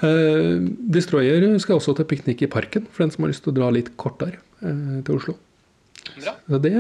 Eh, 0.04 0.54
Destroyer 0.92 1.44
skal 1.64 1.80
også 1.80 1.96
til 1.98 2.08
piknik 2.08 2.44
i 2.46 2.52
parken, 2.52 2.86
for 2.92 3.04
den 3.04 3.12
som 3.12 3.26
har 3.26 3.32
lyst 3.32 3.44
til 3.44 3.52
å 3.52 3.58
dra 3.58 3.72
litt 3.74 3.92
kortere 4.00 4.40
uh, 4.62 5.02
til 5.04 5.18
Oslo. 5.18 5.36
Bra. 6.16 6.36
Så 6.48 6.60
det, 6.64 6.72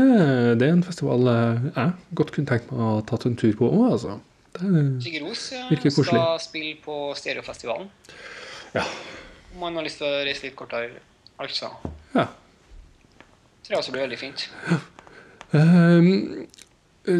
det 0.61 0.67
er 0.67 0.71
en 0.71 0.85
festival 0.85 1.27
jeg 1.27 1.91
godt 2.15 2.31
kunne 2.35 2.47
tenkt 2.47 2.71
meg 2.71 2.79
å 2.79 2.89
ha 2.93 3.03
tatt 3.09 3.25
en 3.27 3.35
tur 3.39 3.55
på 3.57 3.67
òg, 3.67 3.85
altså. 3.97 4.19
Det, 4.55 4.83
Sigurd 5.03 5.27
Ros 5.27 5.51
eh, 5.51 5.89
skal 5.91 6.39
spille 6.39 6.75
på 6.83 6.95
Stereofestivalen. 7.19 7.89
Ja. 8.75 8.85
Om 9.55 9.59
man 9.65 9.79
har 9.79 9.87
lyst 9.87 9.99
til 9.99 10.07
å 10.07 10.23
reise 10.23 10.47
litt 10.47 10.55
kortere, 10.55 11.01
altså. 11.41 11.71
ja. 12.15 12.29
Tror 13.65 13.73
jeg 13.73 13.81
også 13.81 13.95
blir 13.95 14.05
veldig 14.05 14.19
fint. 14.21 14.45
Ehm, 14.69 14.83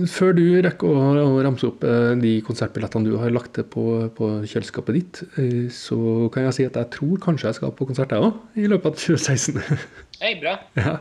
før 0.10 0.34
du 0.34 0.44
rekker 0.66 0.90
å, 0.90 1.26
ramse 1.46 1.68
opp 1.68 1.84
eh, 1.86 2.14
de 2.18 2.34
konsertbillettene 2.46 3.06
du 3.06 3.18
har 3.22 3.34
lagt 3.34 3.54
til 3.58 3.66
på, 3.70 3.84
på 4.18 4.30
kjøleskapet 4.50 4.98
ditt, 4.98 5.22
eh, 5.42 5.68
så 5.74 5.98
kan 6.34 6.48
jeg 6.48 6.58
si 6.58 6.66
at 6.68 6.80
jeg 6.80 6.92
tror 6.96 7.22
kanskje 7.22 7.52
jeg 7.52 7.60
skal 7.60 7.74
på 7.78 7.88
konsert, 7.90 8.14
jeg 8.16 8.26
òg, 8.26 8.40
i 8.58 8.68
løpet 8.72 8.92
av 8.92 8.98
2016. 8.98 9.62
Hei, 10.24 10.34
bra. 10.42 10.56
ja. 10.80 10.96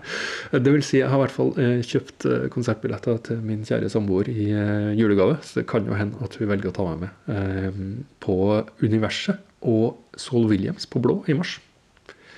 Det 0.53 0.75
vil 0.75 0.85
si, 0.85 0.99
jeg 1.01 1.09
har 1.09 1.21
i 1.21 1.25
hvert 1.25 1.37
fall 1.37 1.55
eh, 1.63 1.79
kjøpt 1.87 2.29
konsertbilletter 2.55 3.21
til 3.31 3.45
min 3.47 3.65
kjære 3.67 3.93
samboer 3.93 4.31
i 4.33 4.51
julegave, 4.99 5.39
så 5.47 5.63
det 5.63 5.69
kan 5.71 5.87
jo 5.89 5.97
hende 5.99 6.21
at 6.25 6.37
hun 6.41 6.51
velger 6.51 6.73
å 6.73 6.77
ta 6.77 6.89
meg 6.91 7.07
med 7.07 7.37
eh, 7.37 7.85
på 8.25 8.39
Universet 8.85 9.41
og 9.65 10.19
Saul 10.21 10.51
Williams 10.51 10.85
på 10.91 11.01
Blå 11.01 11.23
i 11.31 11.39
mars. 11.39 11.57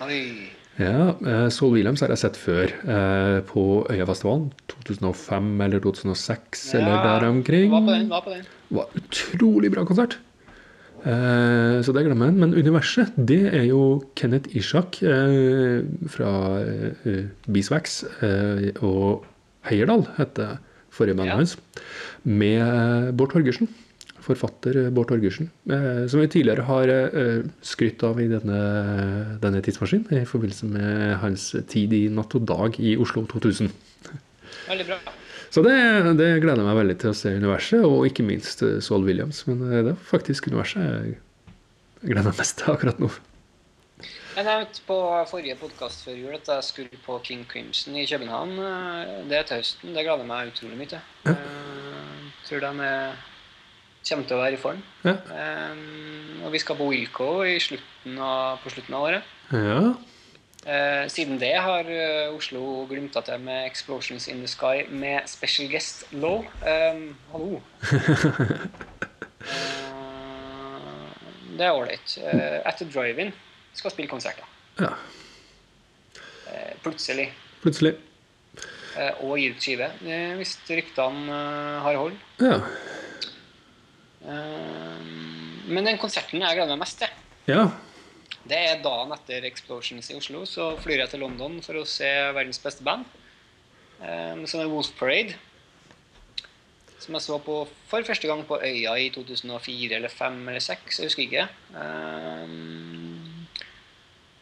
Oi. 0.04 0.55
Ja, 0.76 1.14
Sol 1.16 1.50
Saul 1.54 1.72
Williams 1.78 2.02
har 2.04 2.12
jeg 2.12 2.20
sett 2.20 2.36
før 2.36 2.68
eh, 2.68 3.38
på 3.48 3.62
Øyafestivalen. 3.88 4.50
2005 4.68 5.46
eller 5.64 5.80
2006 5.80 6.66
eller 6.76 6.98
der 7.06 7.28
omkring. 7.30 7.70
Var 7.72 7.86
på 7.86 7.94
den, 7.94 8.08
var 8.12 8.24
på 8.26 8.34
den. 8.34 8.44
var 8.76 8.90
utrolig 9.00 9.70
bra 9.72 9.86
konsert. 9.88 10.18
Eh, 11.06 11.78
så 11.86 11.94
det 11.96 12.04
glemmer 12.04 12.28
jeg. 12.28 12.38
Men 12.42 12.52
universet, 12.58 13.14
det 13.16 13.40
er 13.54 13.64
jo 13.70 14.02
Kenneth 14.18 14.52
Ishak 14.58 15.00
eh, 15.06 15.80
fra 16.12 16.30
eh, 16.60 17.24
Beeswax 17.48 18.02
eh, 18.26 18.68
og 18.84 19.24
Heierdal, 19.70 20.04
heter 20.18 20.58
forrige 20.92 21.16
bandet 21.16 21.32
Ja. 21.32 21.40
hans, 21.40 21.56
med 22.24 23.12
Bård 23.16 23.32
Torgersen. 23.32 23.68
Forfatter 24.26 24.78
eh, 24.80 24.88
Bård 24.94 25.10
Torgersen, 25.10 25.50
eh, 25.70 26.06
som 26.10 26.22
vi 26.22 26.30
tidligere 26.30 26.66
har 26.66 26.90
eh, 26.92 27.44
skrytt 27.64 28.02
av 28.06 28.20
i 28.22 28.28
denne, 28.30 28.58
denne 29.42 29.62
tidsmaskinen 29.64 30.22
i 30.22 30.26
forbindelse 30.28 30.70
med 30.70 31.14
hans 31.22 31.52
tid 31.70 31.94
i 31.96 32.06
Natt 32.12 32.34
og 32.38 32.48
Dag 32.48 32.80
i 32.82 32.96
Oslo 33.00 33.26
2000. 33.30 33.70
Veldig 34.66 34.88
bra. 34.88 34.98
Så 35.54 35.62
det, 35.62 35.76
det 36.18 36.32
gleder 36.42 36.60
jeg 36.60 36.66
meg 36.66 36.80
veldig 36.80 36.98
til 37.00 37.12
å 37.12 37.16
se 37.16 37.32
universet, 37.36 37.86
og 37.86 38.08
ikke 38.08 38.26
minst 38.26 38.64
Saul 38.84 39.06
Williams. 39.06 39.44
Men 39.48 39.62
det 39.70 39.94
er 39.94 40.02
faktisk 40.10 40.50
universet 40.50 40.82
jeg 40.82 41.16
gleder 42.10 42.28
meg 42.28 42.42
mest 42.42 42.58
til 42.60 42.74
akkurat 42.74 43.00
nå. 43.00 43.12
Jeg 44.36 44.44
nevnte 44.44 44.82
på 44.84 44.96
forrige 45.30 45.56
podkast 45.56 46.02
før 46.04 46.18
jul 46.18 46.34
at 46.36 46.50
jeg 46.50 46.66
skulle 46.66 46.98
på 47.06 47.14
King 47.24 47.46
Crimson 47.48 47.96
i 47.96 48.04
København. 48.10 48.58
Det 49.30 49.38
er 49.38 49.48
til 49.48 49.62
høsten. 49.62 49.94
Det 49.96 50.04
gleder 50.04 50.26
jeg 50.26 50.32
meg 50.34 50.50
utrolig 50.52 50.80
mye 50.82 50.92
til. 50.92 51.06
Jeg 51.24 51.38
Tror 52.46 52.60
de 52.62 52.84
er, 52.86 53.16
kommer 54.08 54.26
til 54.28 54.36
å 54.36 54.42
være 54.42 54.54
i 54.54 54.60
form. 54.60 54.82
Ja. 55.04 55.16
Um, 55.70 56.42
Og 56.46 56.52
vi 56.54 56.58
skal 56.62 56.76
på 56.78 56.86
Wilco 56.90 57.30
i 57.42 57.56
slutten 57.62 58.18
av, 58.22 58.60
på 58.62 58.70
slutten 58.70 58.94
av 58.94 59.02
året. 59.08 59.32
Ja. 59.50 59.80
Uh, 60.66 61.04
siden 61.10 61.38
det 61.38 61.52
har 61.62 61.86
uh, 61.86 62.34
Oslo 62.34 62.86
glimta 62.90 63.20
til 63.22 63.38
med 63.40 63.66
'Explosions 63.66 64.28
in 64.28 64.40
the 64.42 64.48
Sky' 64.50 64.88
med 64.90 65.20
special 65.30 65.68
guest 65.70 66.04
Law. 66.12 66.44
Um, 66.62 67.16
hallo. 67.32 67.60
uh, 67.82 68.66
det 71.58 71.64
er 71.66 71.72
ålreit. 71.72 72.18
Etter 72.66 72.86
Drive-In 72.94 73.32
skal 73.74 73.90
spille 73.90 74.08
konserter. 74.08 74.44
ja. 74.80 74.92
Plutselig. 76.82 77.32
Plutselig. 77.62 77.94
Og 79.20 79.38
gi 79.38 79.48
ut 79.50 79.62
skive, 79.62 79.88
hvis 80.38 80.52
ryktene 80.70 81.32
har 81.82 81.96
hold. 81.98 82.14
Ja. 82.40 82.60
Eh, 84.26 85.02
men 85.70 85.84
den 85.86 85.98
konserten 86.02 86.42
jeg 86.42 86.56
gleder 86.58 86.72
meg 86.74 86.82
mest 86.84 86.98
til, 87.02 87.08
Ja. 87.46 87.68
det 88.46 88.58
er 88.58 88.82
dagen 88.82 89.12
etter 89.14 89.44
Explosions 89.46 90.10
i 90.10 90.16
Oslo. 90.18 90.44
Så 90.46 90.76
flyr 90.82 90.98
jeg 91.04 91.10
til 91.10 91.20
London 91.20 91.60
for 91.62 91.74
å 91.78 91.86
se 91.86 92.08
verdens 92.34 92.58
beste 92.62 92.82
band, 92.86 93.04
eh, 94.02 94.34
som 94.46 94.60
er 94.60 94.68
Wolf 94.72 94.90
Parade. 94.98 95.34
Som 96.98 97.14
jeg 97.14 97.22
så 97.22 97.38
på 97.44 97.68
for 97.86 98.02
første 98.02 98.26
gang 98.26 98.42
på 98.48 98.58
Øya 98.58 98.96
i 98.98 99.10
2004 99.10 99.94
eller 99.96 100.08
2005 100.08 100.48
eller 100.48 100.60
2006, 100.60 100.98
jeg 100.98 101.06
husker 101.06 101.22
ikke. 101.22 101.48
Eh, 101.76 102.48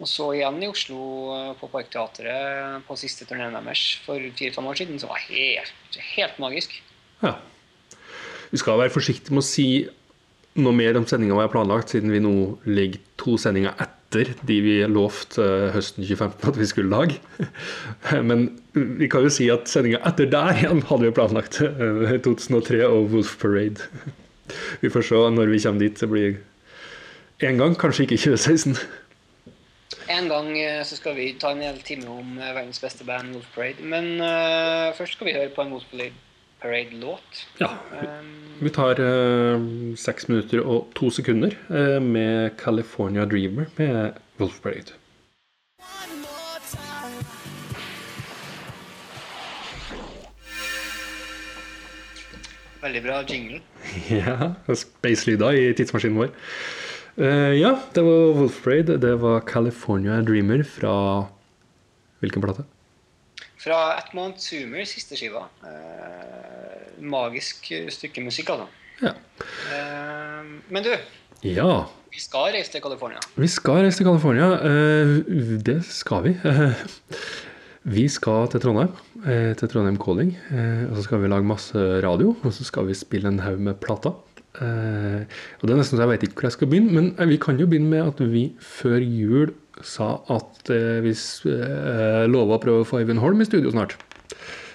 og 0.01 0.09
så 0.11 0.31
igjen 0.35 0.63
i 0.63 0.67
Oslo 0.69 1.55
på 1.61 1.69
Parkteatret 1.71 2.83
på 2.87 2.97
siste 2.99 3.25
turneen 3.29 3.53
deres 3.55 3.99
for 4.05 4.19
fire-fem 4.37 4.67
år 4.67 4.75
siden, 4.81 4.99
som 5.01 5.09
var 5.13 5.21
helt, 5.29 5.73
helt 6.17 6.39
magisk. 6.39 6.81
ja. 7.23 7.37
Vi 8.55 8.61
skal 8.63 8.79
være 8.79 8.95
forsiktige 8.95 9.35
med 9.35 9.43
å 9.43 9.47
si 9.49 9.69
noe 10.63 10.77
mer 10.79 10.95
om 10.95 11.07
sendinga 11.11 11.35
vi 11.35 11.43
har 11.43 11.51
planlagt, 11.51 11.91
siden 11.91 12.13
vi 12.15 12.21
nå 12.23 12.35
ligger 12.71 13.01
to 13.19 13.35
sendinger 13.41 13.75
etter 13.83 14.31
de 14.47 14.59
vi 14.63 14.77
lovte 14.87 15.43
eh, 15.43 15.73
høsten 15.75 16.05
2015 16.07 16.53
at 16.53 16.61
vi 16.61 16.69
skulle 16.71 16.93
lage. 16.93 17.17
Men 18.29 18.47
vi 18.75 19.09
kan 19.11 19.27
jo 19.27 19.33
si 19.35 19.49
at 19.51 19.67
sendinga 19.71 19.99
etter 20.07 20.31
der 20.31 20.53
igjen 20.55 20.85
hadde 20.87 21.09
vi 21.09 21.17
planlagt. 21.17 21.59
eh, 21.67 22.15
2003 22.23 22.85
og 22.87 23.11
Wolf 23.17 23.35
Parade. 23.43 23.89
Vi 24.83 24.91
får 24.93 25.07
se 25.09 25.17
når 25.33 25.49
vi 25.49 25.59
kommer 25.65 25.81
dit. 25.81 25.97
Det 25.97 26.07
blir 26.11 26.35
én 27.41 27.57
gang, 27.57 27.73
kanskje 27.81 28.05
ikke 28.05 28.19
2016. 28.21 28.77
En 30.13 30.29
gang 30.29 30.51
eh, 30.61 30.83
så 30.85 30.99
skal 31.01 31.17
vi 31.17 31.31
ta 31.41 31.55
en 31.55 31.63
hel 31.65 31.81
time 31.83 32.07
om 32.13 32.37
eh, 32.39 32.53
verdens 32.53 32.83
beste 32.83 33.07
band, 33.09 33.33
Wolf 33.35 33.49
Parade. 33.55 33.83
Men 33.83 34.21
uh, 34.21 34.93
først 34.95 35.17
skal 35.17 35.31
vi 35.31 35.35
høre 35.39 35.51
på 35.57 35.65
en 35.65 35.73
Wolf 35.73 35.89
Parade-låt. 36.65 37.47
Ja, 37.59 37.71
Um, 37.93 38.31
Vi 38.61 38.71
tar 38.71 39.01
eh, 39.01 39.61
seks 40.01 40.29
minutter 40.29 40.63
og 40.65 40.87
to 40.97 41.11
sekunder 41.13 41.53
eh, 41.69 42.01
med 42.01 42.57
California 42.57 43.25
Dreamer 43.29 43.67
med 43.77 44.21
Wolf 44.39 44.63
Parade. 44.63 44.97
veldig 52.85 53.03
bra 53.03 53.23
jingle. 53.29 53.61
Ja, 54.25 54.55
space-lyder 54.75 55.57
i 55.57 55.73
tidsmaskinen 55.77 56.19
vår. 56.21 56.33
Uh, 57.19 57.53
ja, 57.57 57.77
det 57.95 58.05
var 58.05 58.35
Wolf 58.39 58.63
Parade. 58.65 58.99
Det 59.01 59.15
var 59.23 59.45
California 59.49 60.21
Dreamer 60.23 60.65
fra 60.65 60.95
Hvilken 62.21 62.43
plate? 62.43 62.65
Fra 63.65 63.95
At 63.97 64.11
Mount 64.17 64.43
Zoomer, 64.45 64.85
siste 64.89 65.17
skiva. 65.17 65.47
Eh, 65.65 66.99
magisk 67.01 67.71
stykke 67.95 68.25
musikk, 68.25 68.51
altså. 68.53 68.67
Ja. 69.01 69.15
Eh, 69.73 70.51
men 70.69 70.85
du, 70.85 70.91
ja. 71.49 71.71
vi 72.13 72.21
skal 72.23 72.53
reise 72.55 72.75
til 72.75 72.85
California. 72.85 73.23
Vi 73.41 73.49
skal 73.49 73.81
reise 73.87 74.03
til 74.03 74.09
California. 74.11 74.51
Eh, 74.69 75.15
det 75.65 75.79
skal 75.89 76.29
vi. 76.29 76.35
vi 77.97 78.05
skal 78.13 78.49
til 78.53 78.61
Trondheim. 78.65 78.93
eh, 79.25 79.55
til 79.57 79.69
Trondheim 79.73 79.97
Calling. 80.01 80.37
eh, 80.53 80.85
og 80.91 80.97
så 80.99 81.09
skal 81.09 81.25
vi 81.25 81.33
lage 81.33 81.49
masse 81.49 81.87
radio. 82.05 82.37
Og 82.45 82.53
så 82.53 82.65
skal 82.69 82.87
vi 82.91 82.95
spille 83.01 83.33
en 83.33 83.41
haug 83.47 83.59
med 83.61 83.81
plater. 83.81 84.13
Eh, 84.63 85.21
og 85.59 85.67
det 85.67 85.75
er 85.75 85.81
nesten 85.81 85.99
så 85.99 86.05
jeg 86.05 86.13
vet 86.13 86.27
ikke 86.29 86.39
hvor 86.39 86.49
jeg 86.49 86.57
skal 86.57 86.71
begynne, 86.71 86.95
men 86.95 87.13
eh, 87.19 87.31
vi 87.31 87.39
kan 87.43 87.59
jo 87.59 87.67
begynne 87.71 87.91
med 87.91 88.13
at 88.13 88.21
vi 88.31 88.45
før 88.63 89.03
jul 89.03 89.55
sa 89.83 90.13
at 90.31 90.71
eh, 90.71 91.01
vi 91.03 91.15
eh, 91.51 92.25
lova 92.31 92.59
å 92.59 92.63
prøve 92.63 92.85
å 92.85 92.89
få 92.89 93.03
Øyvind 93.03 93.23
Holm 93.23 93.43
i 93.43 93.49
studio 93.49 93.73
snart. 93.75 93.97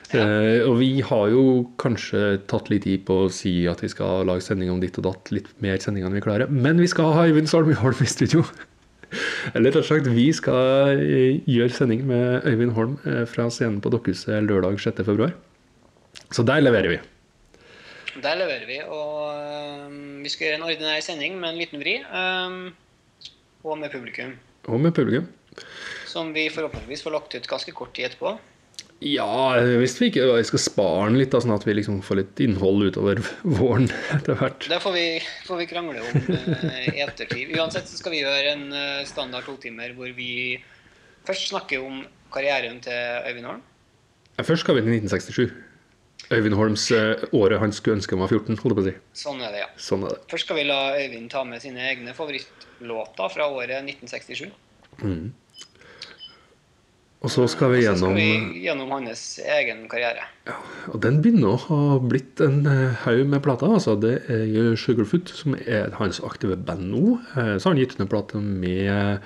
Eh, 0.10 0.66
og 0.66 0.80
vi 0.80 1.04
har 1.06 1.28
jo 1.30 1.44
kanskje 1.82 2.40
tatt 2.50 2.72
litt 2.72 2.88
tid 2.88 3.04
på 3.06 3.28
å 3.28 3.30
si 3.34 3.54
at 3.70 3.84
vi 3.84 3.92
skal 3.92 4.26
lage 4.28 4.42
sending 4.42 4.72
om 4.74 4.82
ditt 4.82 4.98
og 4.98 5.06
datt, 5.06 5.30
litt 5.36 5.52
mer 5.64 5.78
sending 5.84 6.08
enn 6.08 6.18
vi 6.18 6.24
klarer. 6.26 6.50
Men 6.50 6.82
vi 6.82 6.90
skal 6.90 7.14
ha 7.14 7.28
Øyvind 7.30 7.52
Holm 7.54 7.76
Holm 7.84 8.02
i 8.04 8.10
studio. 8.10 8.44
Eller 9.54 9.70
rett 9.70 9.80
og 9.80 9.86
slett, 9.86 10.10
vi 10.14 10.28
skal 10.36 10.98
eh, 10.98 11.40
gjøre 11.50 11.78
sending 11.78 12.04
med 12.10 12.50
Øyvind 12.50 12.74
Holm 12.78 12.98
eh, 13.06 13.24
fra 13.30 13.48
scenen 13.54 13.80
på 13.84 13.94
Dokkhuset 13.94 14.44
lørdag 14.50 14.82
6. 14.82 15.06
februar. 15.06 15.38
Så 16.34 16.46
der 16.46 16.66
leverer 16.66 16.96
vi. 16.96 17.00
Der 18.24 18.38
leverer 18.40 18.68
vi, 18.68 18.78
og 18.84 19.88
um, 19.88 20.20
vi 20.24 20.32
skal 20.32 20.50
gjøre 20.50 20.60
en 20.60 20.68
ordinær 20.68 21.02
sending 21.06 21.40
med 21.40 21.54
en 21.54 21.60
liten 21.62 21.82
vri. 21.82 21.98
Um, 22.12 22.62
og 23.64 23.78
med 23.80 23.92
publikum. 23.94 24.38
Og 24.68 24.80
med 24.80 24.96
publikum. 24.96 25.28
Som 26.10 26.34
vi 26.34 26.48
forhåpentligvis 26.54 27.04
får 27.06 27.16
lagt 27.16 27.36
ut 27.36 27.48
ganske 27.50 27.74
kort 27.76 27.94
tid 27.96 28.10
etterpå. 28.10 28.38
Ja, 29.00 29.56
hvis 29.80 29.96
vi 30.02 30.10
ikke 30.10 30.26
jeg 30.28 30.48
skal 30.50 30.60
spare 30.60 31.06
den 31.08 31.22
litt, 31.22 31.32
da, 31.32 31.40
sånn 31.40 31.56
at 31.56 31.64
vi 31.64 31.78
liksom 31.78 32.02
får 32.04 32.20
litt 32.20 32.42
innhold 32.44 32.90
utover 32.90 33.22
våren 33.60 33.88
etter 34.12 34.36
hvert. 34.40 34.68
Det 34.68 34.82
får 34.84 34.96
vi, 34.98 35.06
får 35.48 35.62
vi 35.62 35.68
krangle 35.70 36.04
om 36.04 36.36
eh, 36.36 36.90
i 36.92 37.06
ettertid. 37.06 37.54
Uansett 37.56 37.88
så 37.88 38.00
skal 38.02 38.16
vi 38.16 38.24
gjøre 38.26 38.56
en 38.58 38.68
eh, 38.76 39.06
standard 39.08 39.48
totimer 39.48 39.96
hvor 39.96 40.12
vi 40.18 40.60
først 41.28 41.54
snakker 41.54 41.86
om 41.86 42.04
karrieren 42.34 42.82
til 42.84 43.24
Øyvind 43.30 43.48
Holm. 43.48 43.64
Ja, 44.36 44.44
Først 44.44 44.66
skal 44.66 44.76
vi 44.76 44.84
til 44.84 45.00
1967. 45.00 45.69
Øyvind 46.32 46.54
Holms 46.60 46.92
eh, 46.94 47.24
året 47.34 47.60
han 47.60 47.72
skulle 47.74 47.98
ønske 47.98 48.14
han 48.14 48.22
var 48.22 48.30
14, 48.30 48.58
holdt 48.62 48.76
jeg 48.76 48.78
på 48.78 48.84
å 48.84 48.88
si. 48.90 48.96
Sånn 49.24 49.42
er 49.42 49.54
det, 49.56 49.62
ja. 49.64 49.70
Sånn 49.82 50.04
er 50.06 50.14
det. 50.14 50.22
Først 50.30 50.46
skal 50.46 50.60
vi 50.60 50.66
la 50.70 50.80
Øyvind 51.00 51.30
ta 51.34 51.42
med 51.48 51.62
sine 51.64 51.82
egne 51.90 52.14
favorittlåter 52.18 53.34
fra 53.34 53.48
året 53.50 53.82
1967. 53.82 54.52
Og 57.20 57.32
så 57.34 57.44
skal 57.52 57.74
vi 57.74 57.82
Så 57.82 57.90
gjennom 57.90 58.14
skal 58.14 58.16
vi 58.16 58.62
gjennom 58.64 58.92
hans 58.96 59.24
egen 59.44 59.82
karriere. 59.92 60.24
Ja, 60.48 60.56
Og 60.94 61.02
den 61.04 61.18
begynner 61.22 61.58
å 61.58 61.64
ha 61.66 61.98
blitt 62.00 62.40
en 62.46 62.62
eh, 62.70 62.94
haug 63.04 63.26
med 63.28 63.44
plater. 63.44 63.74
Altså, 63.76 63.98
det 64.00 64.22
er 64.32 64.78
Sugarfoot 64.80 65.34
som 65.36 65.58
er 65.66 65.92
hans 66.00 66.22
aktive 66.24 66.56
band 66.56 66.88
nå. 66.94 67.18
Eh, 67.36 67.58
Så 67.58 67.68
har 67.68 67.74
han 67.76 67.82
gitt 67.82 67.98
ut 67.98 68.06
en 68.06 68.12
plate 68.14 68.40
med 68.40 69.20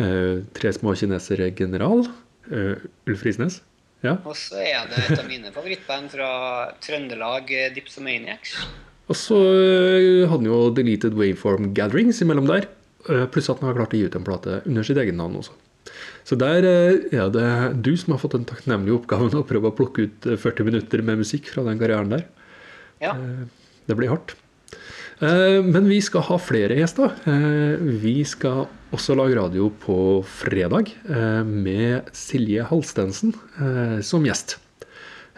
uh, 0.00 0.42
Tre 0.58 0.72
små 0.76 0.94
kinesere 0.98 1.52
general. 1.56 2.04
uh, 2.52 2.76
Ulf 3.08 3.24
Risnes. 3.24 3.62
Ja. 4.02 4.16
Og 4.26 4.34
så 4.38 4.58
er 4.58 4.88
det 4.90 4.98
et 5.06 5.18
av 5.20 5.26
mine 5.28 5.52
favorittband 5.54 6.10
fra 6.10 6.28
Trøndelag, 6.82 7.50
eh, 7.54 7.68
Dipsomaniacs. 7.74 8.56
Og 9.10 9.18
så 9.18 9.36
eh, 9.38 10.22
hadde 10.26 10.42
han 10.42 10.48
jo 10.48 10.60
Deleted 10.74 11.14
Waveform 11.18 11.70
Gatherings 11.76 12.22
imellom 12.24 12.48
der. 12.50 12.66
eh, 13.08 13.26
Pluss 13.30 13.50
at 13.50 13.60
han 13.62 13.70
har 13.70 13.78
klart 13.78 13.94
å 13.94 14.00
gi 14.00 14.08
ut 14.10 14.16
en 14.18 14.26
plate 14.26 14.60
under 14.66 14.86
sitt 14.86 14.98
eget 14.98 15.14
navn 15.18 15.38
også. 15.38 15.54
Så 16.26 16.38
der 16.38 16.62
er 16.66 17.30
det 17.34 17.48
du 17.82 17.92
som 17.98 18.14
har 18.14 18.20
fått 18.22 18.36
den 18.38 18.46
takknemlige 18.46 19.00
oppgaven 19.00 19.34
å 19.38 19.46
prøve 19.46 19.70
å 19.70 19.76
plukke 19.78 20.06
ut 20.06 20.26
eh, 20.30 20.38
40 20.38 20.68
minutter 20.70 21.02
med 21.06 21.22
musikk 21.22 21.50
fra 21.54 21.64
den 21.66 21.78
karrieren 21.82 22.10
der. 22.14 22.26
Ja. 23.02 23.14
Det 23.86 23.98
blir 23.98 24.10
hardt. 24.14 24.36
Eh, 25.22 25.62
Men 25.62 25.86
vi 25.88 26.00
skal 26.02 26.24
ha 26.26 26.38
flere 26.42 26.74
gjester. 26.80 27.12
Eh, 27.30 27.76
Vi 28.02 28.16
skal 28.26 28.64
også 28.92 29.14
lage 29.16 29.36
radio 29.38 29.68
på 29.70 29.96
fredag 30.26 30.90
eh, 31.08 31.42
med 31.46 32.10
Silje 32.16 32.64
Halstensen 32.68 33.34
eh, 33.60 34.00
som 34.04 34.24
gjest. 34.26 34.56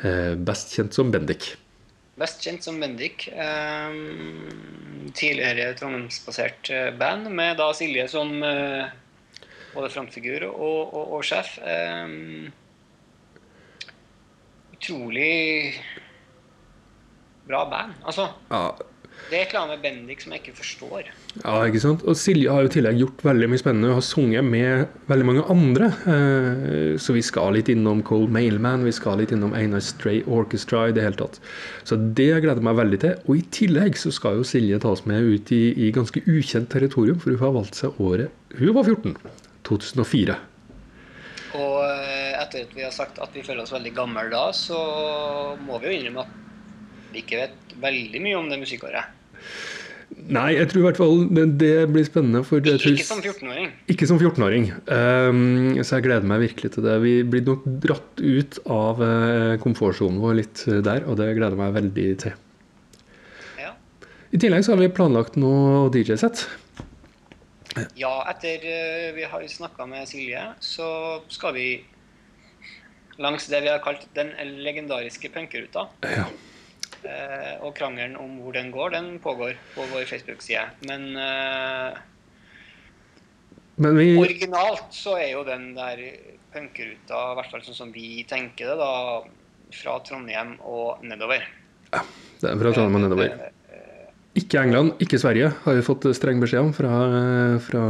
Eh, 0.03 0.35
Best 0.41 0.73
kjent 0.75 0.97
som 0.97 1.13
Bendik. 1.13 1.53
Best 2.19 2.41
kjent 2.47 2.63
som 2.63 2.79
Bendik. 2.81 3.29
ehm, 3.35 5.11
tidligere 5.19 5.75
trondheimsbasert 5.77 6.71
band 6.99 7.27
med 7.35 7.57
da 7.59 7.73
Silje 7.75 8.07
som 8.09 8.31
både 9.75 9.89
frontfigur 9.91 10.45
og, 10.47 10.95
og, 10.95 11.09
og 11.19 11.25
sjef. 11.27 11.57
Ehm, 11.67 12.53
utrolig 14.77 15.75
bra 17.51 17.65
band. 17.71 17.99
Altså, 18.07 18.29
Ja, 18.51 18.63
det 19.31 19.39
er 19.39 19.43
et 19.47 19.53
eller 19.55 19.63
annet 19.65 19.79
med 19.79 19.85
Bendik 19.85 20.21
som 20.21 20.35
jeg 20.35 20.43
ikke 20.43 20.57
forstår. 20.59 21.07
Ja, 21.41 21.55
ikke 21.65 21.81
sant? 21.81 22.03
Og 22.07 22.17
Silje 22.21 22.53
har 22.53 22.63
jo 22.63 22.69
i 22.69 22.75
tillegg 22.75 22.99
gjort 23.01 23.25
veldig 23.25 23.49
mye 23.51 23.63
spennende 23.63 23.91
og 23.91 23.97
har 23.99 24.05
sunget 24.07 24.45
med 24.47 24.85
veldig 25.11 25.27
mange 25.31 25.45
andre. 25.55 25.89
Eh, 26.13 26.99
Så 27.01 27.17
vi 27.17 27.23
skal 27.25 27.57
litt 27.57 27.71
innom 27.73 28.03
Cold 28.07 28.31
Mailman, 28.31 28.85
vi 28.85 28.93
skal 28.95 29.19
litt 29.19 29.33
innom 29.35 29.57
Einar 29.57 29.83
Stray 29.83 30.23
Orchestra 30.29 30.89
i 30.91 30.95
det 30.95 31.03
hele 31.07 31.19
tatt. 31.19 31.41
Så 31.89 31.97
det 31.97 32.31
gleder 32.45 32.61
jeg 32.61 32.69
meg 32.69 32.79
veldig 32.79 33.01
til. 33.01 33.17
Og 33.27 33.41
i 33.41 33.47
tillegg 33.51 33.99
så 33.99 34.13
skal 34.15 34.39
jo 34.39 34.47
Silje 34.47 34.79
ta 34.79 34.93
oss 34.93 35.07
med 35.09 35.25
ut 35.25 35.55
i, 35.57 35.65
i 35.89 35.91
ganske 35.97 36.23
ukjent 36.29 36.71
territorium, 36.71 37.19
for 37.19 37.35
hun 37.35 37.43
har 37.43 37.57
valgt 37.59 37.81
seg 37.81 37.99
året 37.99 38.31
hun 38.55 38.75
var 38.77 38.87
14. 38.87 39.17
2004. 39.67 40.37
Og 41.59 41.77
eh, 41.89 42.33
etter 42.39 42.67
at 42.67 42.73
vi 42.77 42.85
har 42.85 42.95
sagt 42.95 43.19
at 43.23 43.35
vi 43.35 43.43
føler 43.47 43.65
oss 43.65 43.75
veldig 43.75 43.95
gamle 43.97 44.29
da, 44.31 44.49
så 44.55 44.79
må 45.65 45.79
vi 45.83 45.91
jo 45.91 45.99
innrømme 45.99 46.27
at 46.27 46.44
vi 47.15 47.23
ikke 47.25 47.45
vet 47.45 47.77
veldig 47.83 48.23
mye 48.25 48.41
om 48.41 48.51
det 48.51 48.61
musikkåret. 48.63 49.21
Nei, 50.15 50.55
jeg 50.55 50.69
tror 50.71 50.81
i 50.81 50.85
hvert 50.87 50.99
fall 51.01 51.23
det, 51.35 51.45
det 51.61 51.73
blir 51.91 52.05
spennende. 52.07 52.45
Jeg 52.45 52.79
tror, 52.81 52.93
Ikke 52.95 53.07
som 53.07 53.21
14-åring. 53.21 53.71
Ikke 53.91 54.09
som 54.09 54.21
14-åring. 54.21 54.69
Um, 54.87 55.75
så 55.83 55.99
jeg 55.99 56.07
gleder 56.07 56.29
meg 56.31 56.45
virkelig 56.45 56.71
til 56.77 56.87
det. 56.87 56.95
Vi 57.03 57.15
blir 57.29 57.45
nok 57.45 57.65
dratt 57.83 58.23
ut 58.23 58.61
av 58.71 59.03
uh, 59.03 59.55
komfortsonen 59.63 60.21
vår 60.23 60.39
litt 60.39 60.65
der, 60.87 61.07
og 61.09 61.19
det 61.21 61.33
gleder 61.35 61.57
jeg 61.57 61.63
meg 61.63 61.79
veldig 61.81 62.07
til. 62.25 62.37
Ja. 63.61 63.75
I 64.31 64.43
tillegg 64.45 64.67
så 64.67 64.77
har 64.77 64.85
vi 64.85 64.93
planlagt 64.95 65.41
noe 65.41 65.89
DJ-sett. 65.95 66.47
Ja, 67.99 68.13
etter 68.31 68.63
eh, 68.71 69.09
vi 69.17 69.25
har 69.27 69.43
snakka 69.51 69.87
med 69.91 70.07
Silje, 70.07 70.43
så 70.63 70.89
skal 71.33 71.57
vi 71.57 71.69
langs 73.19 73.49
det 73.51 73.65
vi 73.65 73.71
har 73.73 73.83
kalt 73.83 74.07
den 74.15 74.31
legendariske 74.63 75.31
punkeruta. 75.35 75.89
Ja. 76.07 76.29
Eh, 77.05 77.55
og 77.61 77.75
krangelen 77.77 78.17
om 78.17 78.39
hvor 78.41 78.55
den 78.57 78.71
går, 78.73 78.95
den 78.95 79.09
pågår 79.21 79.59
på 79.75 79.85
vår 79.93 80.07
Facebook-side. 80.09 80.65
Men 80.89 81.11
eh, 81.21 81.99
Men 83.77 83.99
vi 83.99 84.15
originalt 84.17 84.95
så 84.95 85.19
er 85.21 85.35
jo 85.35 85.43
den 85.45 85.73
der 85.77 86.01
punkeruta, 86.55 87.21
i 87.33 87.37
hvert 87.41 87.51
fall 87.51 87.65
sånn 87.67 87.77
som 87.77 87.93
vi 87.93 88.23
tenker 88.31 88.71
det, 88.71 88.79
da, 88.79 88.93
fra 89.75 89.99
Trondheim 90.07 90.55
og 90.63 91.03
nedover. 91.05 91.45
Ja, 91.91 92.01
Det 92.41 92.53
er 92.53 92.63
fra 92.63 92.73
Trondheim 92.73 93.01
og 93.01 93.07
nedover. 93.09 93.51
Ikke 94.35 94.63
England, 94.65 94.97
ikke 95.03 95.19
Sverige, 95.23 95.53
har 95.63 95.77
vi 95.77 95.83
fått 95.87 96.07
streng 96.19 96.41
beskjed 96.43 96.65
om 96.65 96.73
fra, 96.75 96.95
fra 97.63 97.83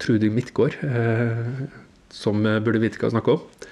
Trudy 0.00 0.30
Midtgaard, 0.32 0.78
eh, 0.86 1.66
som 2.12 2.40
burde 2.40 2.80
vite 2.80 3.00
hva 3.00 3.10
hun 3.10 3.16
snakker 3.18 3.36
om. 3.36 3.66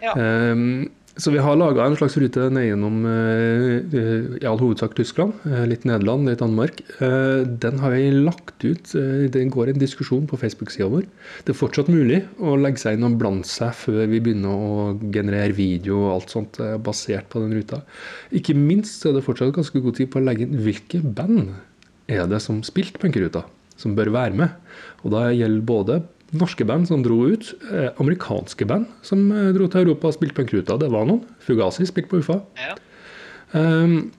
Ja. 0.00 0.14
Ehm, 0.16 0.90
så 1.18 1.32
vi 1.34 1.40
har 1.42 1.56
laga 1.58 1.84
en 1.84 1.96
slags 1.98 2.14
rute 2.22 2.44
ned 2.54 2.68
gjennom 2.68 3.00
eh, 3.10 3.96
i 4.40 4.46
all 4.46 4.60
hovedsak 4.60 4.94
Tyskland, 4.96 5.34
eh, 5.48 5.64
litt 5.68 5.82
Nederland, 5.88 6.28
litt 6.30 6.38
Danmark. 6.40 6.80
Eh, 7.02 7.42
den 7.60 7.80
har 7.82 7.92
vi 7.96 8.10
lagt 8.14 8.62
ut. 8.64 8.94
eh, 8.94 9.26
Det 9.28 9.42
går 9.50 9.72
en 9.72 9.80
diskusjon 9.82 10.28
på 10.30 10.38
Facebook-sida 10.38 10.88
vår. 10.88 11.04
Det 11.44 11.52
er 11.52 11.58
fortsatt 11.58 11.90
mulig 11.92 12.22
å 12.38 12.54
legge 12.56 12.78
seg 12.78 12.96
inn 12.96 13.08
og 13.08 13.18
blande 13.20 13.44
seg 13.50 13.74
før 13.74 14.06
vi 14.06 14.20
begynner 14.20 14.54
å 14.54 15.10
generere 15.10 15.52
video 15.56 15.98
og 16.06 16.12
alt 16.14 16.30
sånt 16.36 16.60
eh, 16.62 16.78
basert 16.78 17.28
på 17.28 17.42
den 17.42 17.58
ruta. 17.58 17.82
Ikke 18.32 18.54
minst 18.56 19.04
er 19.04 19.12
det 19.16 19.24
fortsatt 19.26 19.52
ganske 19.58 19.82
god 19.82 19.98
tid 19.98 20.12
på 20.12 20.22
å 20.22 20.24
legge 20.24 20.46
inn 20.46 20.62
hvilke 20.62 21.02
band 21.02 21.56
er 22.10 22.26
det 22.30 22.40
som 22.42 22.62
spilte 22.66 23.02
punkeruta, 23.02 23.44
som 23.76 23.94
bør 23.98 24.14
være 24.14 24.38
med. 24.40 24.56
Og 25.04 25.12
da 25.14 25.28
gjelder 25.34 25.66
både 25.66 26.00
norske 26.36 26.64
band 26.66 26.88
som 26.88 27.02
dro 27.02 27.24
ut, 27.30 27.52
eh, 27.72 27.90
amerikanske 28.00 28.66
band 28.68 28.86
som 29.06 29.30
eh, 29.32 29.50
dro 29.56 29.66
til 29.70 29.84
Europa 29.84 30.10
og 30.10 30.16
spilte 30.16 30.38
punkruta. 30.38 30.78
Det 30.80 30.90
var 30.92 31.06
noen. 31.08 31.24
Fugazi 31.42 31.86
spilte 31.88 32.10
på 32.12 32.22
UFA. 32.22 32.40
Ja. 32.60 32.76
Um, 33.52 34.12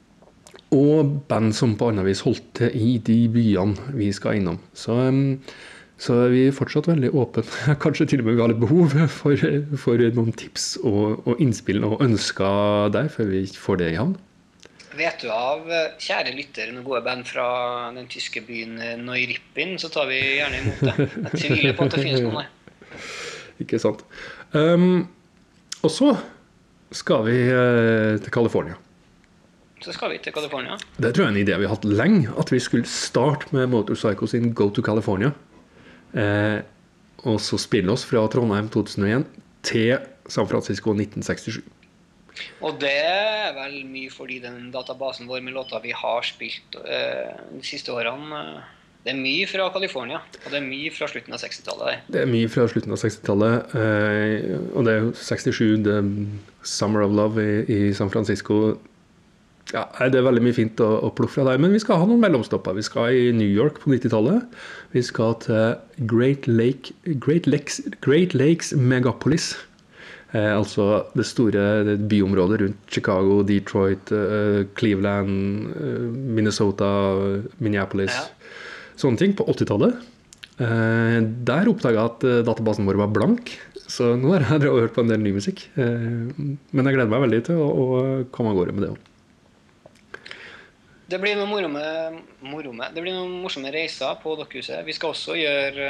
og 0.76 1.22
band 1.30 1.54
som 1.56 1.78
på 1.80 1.92
annet 1.92 2.08
vis 2.08 2.24
holdt 2.26 2.44
til 2.60 2.74
i 2.76 2.98
de 3.00 3.20
byene 3.32 3.94
vi 3.96 4.10
skal 4.16 4.40
innom. 4.40 4.60
Så, 4.76 4.96
um, 5.08 5.40
så 6.02 6.26
er 6.28 6.56
fortsatt 6.56 6.90
veldig 6.92 7.14
åpne. 7.16 7.46
Kanskje 7.84 8.10
til 8.12 8.24
og 8.24 8.28
med 8.28 8.36
vi 8.36 8.44
har 8.44 8.52
litt 8.52 8.64
behov 8.64 8.98
for, 9.22 9.48
for 9.80 10.04
noen 10.18 10.36
tips 10.36 10.74
og, 10.84 11.22
og 11.26 11.40
innspill 11.44 11.84
og 11.88 12.04
ønsker 12.04 12.92
der, 12.96 13.12
før 13.14 13.32
vi 13.32 13.46
får 13.56 13.84
det 13.84 13.94
i 13.94 14.00
havn. 14.02 14.18
Vet 14.98 15.24
du 15.24 15.30
av, 15.32 15.64
eh, 15.72 15.94
kjære 16.02 16.34
lytter, 16.36 16.72
noen 16.74 16.84
gode 16.84 17.02
band 17.06 17.28
fra 17.30 17.46
den 17.96 18.10
tyske 18.12 18.44
byen 18.44 18.76
eh, 18.82 18.98
Neurippin, 19.00 19.78
så 19.80 19.88
tar 19.94 20.10
vi 20.10 20.20
gjerne 20.20 20.60
imot 20.60 20.84
det. 20.84 21.08
Jeg 21.08 21.42
tviler 21.46 21.78
på 21.78 21.88
at 21.88 21.96
det 21.96 22.04
finnes 22.04 22.26
noen 22.26 22.42
der. 22.42 22.50
Ikke 23.64 23.80
sant. 23.80 24.04
Um, 24.52 25.08
og 25.82 25.94
så 25.94 26.12
skal 26.92 27.24
vi 27.30 27.38
eh, 27.48 28.20
til 28.22 28.34
California. 28.34 28.76
Så 29.82 29.96
skal 29.96 30.12
vi 30.14 30.20
til 30.22 30.34
California. 30.36 30.76
Det 31.02 31.14
tror 31.16 31.26
jeg 31.26 31.32
er 31.32 31.36
en 31.38 31.42
idé 31.42 31.58
vi 31.58 31.66
har 31.66 31.74
hatt 31.74 31.88
lenge, 31.88 32.30
at 32.38 32.52
vi 32.54 32.60
skulle 32.62 32.90
starte 32.90 33.50
med 33.56 33.72
Motorcycle 33.72 34.28
sin 34.30 34.52
Go 34.54 34.70
to 34.70 34.84
California. 34.86 35.32
Eh, 36.14 36.60
og 37.24 37.40
så 37.42 37.58
spille 37.62 37.94
oss 37.94 38.04
fra 38.06 38.26
Trondheim 38.30 38.70
2001 38.70 39.26
til 39.66 39.98
San 40.30 40.50
Francisco 40.50 40.94
1967. 40.94 41.62
Og 42.62 42.78
det 42.82 42.94
er 42.94 43.56
vel 43.56 43.82
mye 43.90 44.12
fordi 44.14 44.40
den 44.44 44.70
databasen 44.74 45.30
vår 45.30 45.42
med 45.46 45.56
låter 45.58 45.82
vi 45.84 45.96
har 45.96 46.28
spilt 46.28 46.78
eh, 46.84 47.34
de 47.52 47.64
siste 47.66 47.94
årene 47.94 48.38
eh, 48.38 48.70
Det 49.02 49.16
er 49.16 49.18
mye 49.18 49.48
fra 49.50 49.66
California, 49.74 50.20
og 50.44 50.52
det 50.54 50.60
er 50.60 50.68
mye 50.68 50.92
fra 50.94 51.08
slutten 51.10 51.34
av 51.34 51.42
60-tallet. 51.42 52.06
Det 52.14 52.22
er 52.22 52.30
mye 52.30 52.52
fra 52.54 52.68
slutten 52.70 52.94
av 52.94 53.02
60-tallet, 53.02 53.74
eh, 53.82 54.60
og 54.78 54.86
det 54.86 54.94
er 54.94 55.00
jo 55.08 55.12
67, 55.18 55.82
The 55.88 55.98
Summer 56.62 57.08
of 57.08 57.16
Love 57.18 57.42
i, 57.42 57.56
i 57.66 57.80
San 57.98 58.14
Francisco. 58.14 58.78
Ja, 59.72 59.86
Det 59.98 60.20
er 60.20 60.26
veldig 60.26 60.44
mye 60.44 60.56
fint 60.56 60.82
å, 60.84 60.90
å 61.08 61.10
plukke 61.16 61.38
fra 61.38 61.48
der, 61.48 61.60
men 61.62 61.74
vi 61.74 61.80
skal 61.82 62.02
ha 62.02 62.08
noen 62.08 62.22
mellomstopper. 62.22 62.76
Vi 62.78 62.86
skal 62.86 63.16
i 63.16 63.32
New 63.36 63.48
York 63.48 63.80
på 63.82 63.90
90-tallet. 63.94 64.46
Vi 64.94 65.04
skal 65.06 65.38
til 65.46 66.08
Great, 66.12 66.48
Lake, 66.50 66.94
Great, 67.08 67.48
Lakes, 67.50 67.80
Great 68.04 68.36
Lakes 68.38 68.74
Megapolis. 68.76 69.54
Eh, 70.32 70.52
altså 70.56 70.86
det 71.18 71.26
store 71.28 71.64
det 71.84 71.98
byområdet 72.12 72.62
rundt 72.62 72.94
Chicago, 72.94 73.42
Detroit, 73.44 74.14
eh, 74.16 74.64
Cleveland, 74.80 75.74
eh, 75.76 76.08
Minnesota, 76.38 76.88
Minneapolis. 77.60 78.16
Ja. 78.16 78.96
Sånne 79.02 79.20
ting 79.20 79.36
på 79.36 79.44
80-tallet. 79.52 80.00
Eh, 80.62 81.20
der 81.44 81.68
oppdaga 81.68 82.06
jeg 82.06 82.14
at 82.14 82.48
databasen 82.48 82.88
vår 82.88 83.02
var 83.02 83.12
blank, 83.12 83.52
så 83.92 84.14
nå 84.16 84.32
har 84.38 84.46
jeg 84.48 84.72
hørt 84.72 84.96
på 84.96 85.04
en 85.04 85.12
del 85.12 85.20
ny 85.20 85.34
musikk. 85.36 85.66
Eh, 85.76 86.32
men 86.32 86.88
jeg 86.88 86.96
gleder 86.96 87.12
meg 87.12 87.26
veldig 87.28 87.42
til 87.50 87.60
å, 87.60 87.68
å 87.68 88.04
komme 88.32 88.54
av 88.54 88.62
gårde 88.62 88.78
med 88.78 88.88
det 88.88 88.94
òg. 88.94 89.08
Det 91.12 91.20
blir 91.20 91.36
noen 91.36 91.50
moro 91.52 91.68
med, 91.68 92.22
moro 92.40 92.72
med. 92.72 92.94
Det 92.96 93.02
blir 93.04 93.12
noen 93.12 93.34
morsomme 93.44 93.68
reiser 93.74 94.16
på 94.24 94.38
Dokkhuset. 94.40 94.80
Vi 94.88 94.96
skal 94.96 95.12
også 95.12 95.36
gjøre 95.36 95.90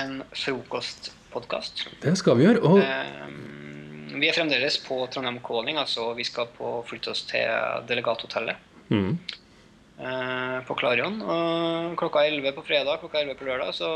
en 0.00 0.16
frokostpodkast. 0.34 1.84
Det 2.02 2.16
skal 2.18 2.40
vi 2.40 2.48
gjøre. 2.48 2.64
Og 2.66 2.82
vi 4.14 4.28
er 4.28 4.36
fremdeles 4.36 4.78
på 4.84 5.00
Trondheim 5.12 5.40
Calling, 5.44 5.78
altså 5.80 6.12
vi 6.16 6.26
skal 6.26 6.48
på, 6.54 6.78
flytte 6.88 7.12
oss 7.12 7.24
til 7.28 7.84
Delegathotellet 7.88 8.88
mm, 8.88 9.12
eh, 10.00 10.58
på 10.68 10.76
Klarion. 10.78 11.20
Og 11.22 11.96
klokka 12.00 12.24
11 12.26 12.54
på 12.56 12.66
fredag, 12.66 13.00
klokka 13.02 13.22
11 13.22 13.38
på 13.38 13.48
lørdag, 13.48 13.74
så 13.76 13.90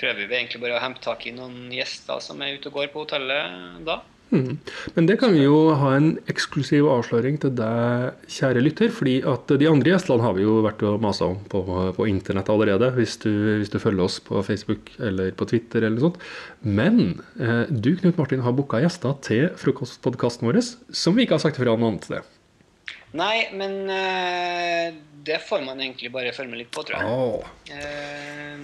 prøver 0.00 0.26
vi 0.26 0.36
egentlig 0.36 0.60
bare 0.62 0.78
å 0.78 0.82
hente 0.82 1.04
tak 1.04 1.26
i 1.26 1.34
noen 1.34 1.70
gjester 1.72 2.20
som 2.24 2.42
er 2.42 2.58
ute 2.58 2.70
og 2.70 2.80
går 2.80 2.90
på 2.92 3.06
hotellet 3.06 3.84
da. 3.86 4.00
Mm. 4.30 4.52
Men 4.96 5.08
det 5.08 5.18
kan 5.20 5.34
vi 5.34 5.44
jo 5.44 5.74
ha 5.78 5.94
en 5.96 6.12
eksklusiv 6.30 6.88
avsløring 6.90 7.36
til 7.42 7.52
deg, 7.58 8.20
kjære 8.30 8.62
lytter. 8.64 8.92
fordi 8.94 9.16
at 9.34 9.50
de 9.60 9.68
andre 9.70 9.94
gjestene 9.94 10.24
har 10.24 10.36
vi 10.36 10.46
jo 10.46 10.60
vært 10.64 10.84
og 10.86 11.00
masa 11.02 11.28
om 11.32 11.40
på, 11.50 11.62
på 11.96 12.08
internett 12.10 12.50
allerede. 12.52 12.92
Hvis 12.96 13.16
du, 13.24 13.30
hvis 13.60 13.72
du 13.72 13.78
følger 13.82 14.06
oss 14.06 14.20
på 14.24 14.42
Facebook 14.46 14.94
eller 14.98 15.32
på 15.32 15.48
Twitter 15.50 15.84
eller 15.84 15.98
noe 15.98 16.08
sånt. 16.10 16.22
Men 16.62 17.20
eh, 17.40 17.64
du, 17.70 17.94
Knut 18.00 18.20
Martin, 18.20 18.44
har 18.46 18.56
booka 18.56 18.82
gjester 18.84 19.18
til 19.24 19.50
frokostpodkasten 19.60 20.48
vår 20.48 20.62
som 20.64 21.16
vi 21.16 21.24
ikke 21.24 21.38
har 21.38 21.44
sagt 21.44 21.58
ifra 21.58 21.76
noe 21.76 21.94
annet 21.94 22.08
sted. 22.08 22.34
Nei, 23.14 23.46
men 23.54 23.90
eh, 23.94 24.94
det 25.24 25.38
får 25.46 25.62
man 25.62 25.78
egentlig 25.80 26.10
bare 26.12 26.32
følge 26.34 26.50
med 26.50 26.64
litt 26.64 26.72
på, 26.74 26.82
tror 26.82 26.98
jeg. 26.98 27.06
Oh. 27.14 27.46
Eh, 27.70 28.56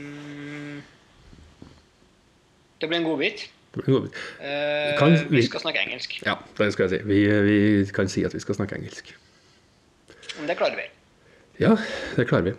det 2.81 2.89
blir 2.89 2.99
en 2.99 3.07
godbit. 3.07 3.47
Eh, 3.77 4.99
Kan 4.99 5.13
vi- 5.15 5.37
vi 5.37 5.43
skal 5.47 5.61
snakke 5.61 5.79
engelsk. 5.85 6.17
Ja, 6.27 6.35
det 6.59 6.73
skal 6.73 6.89
jeg 6.89 7.01
si. 7.01 7.07
Vi, 7.07 7.21
vi 7.47 7.85
kan 7.95 8.09
si 8.09 8.25
at 8.25 8.33
vi 8.35 8.41
skal 8.43 8.55
snakke 8.59 8.75
engelsk. 8.77 9.13
Men 10.39 10.49
det 10.49 10.57
klarer 10.59 10.75
vi. 10.77 10.89
Ja, 11.61 11.77
det 12.17 12.27
klarer 12.27 12.43
vi. 12.51 12.55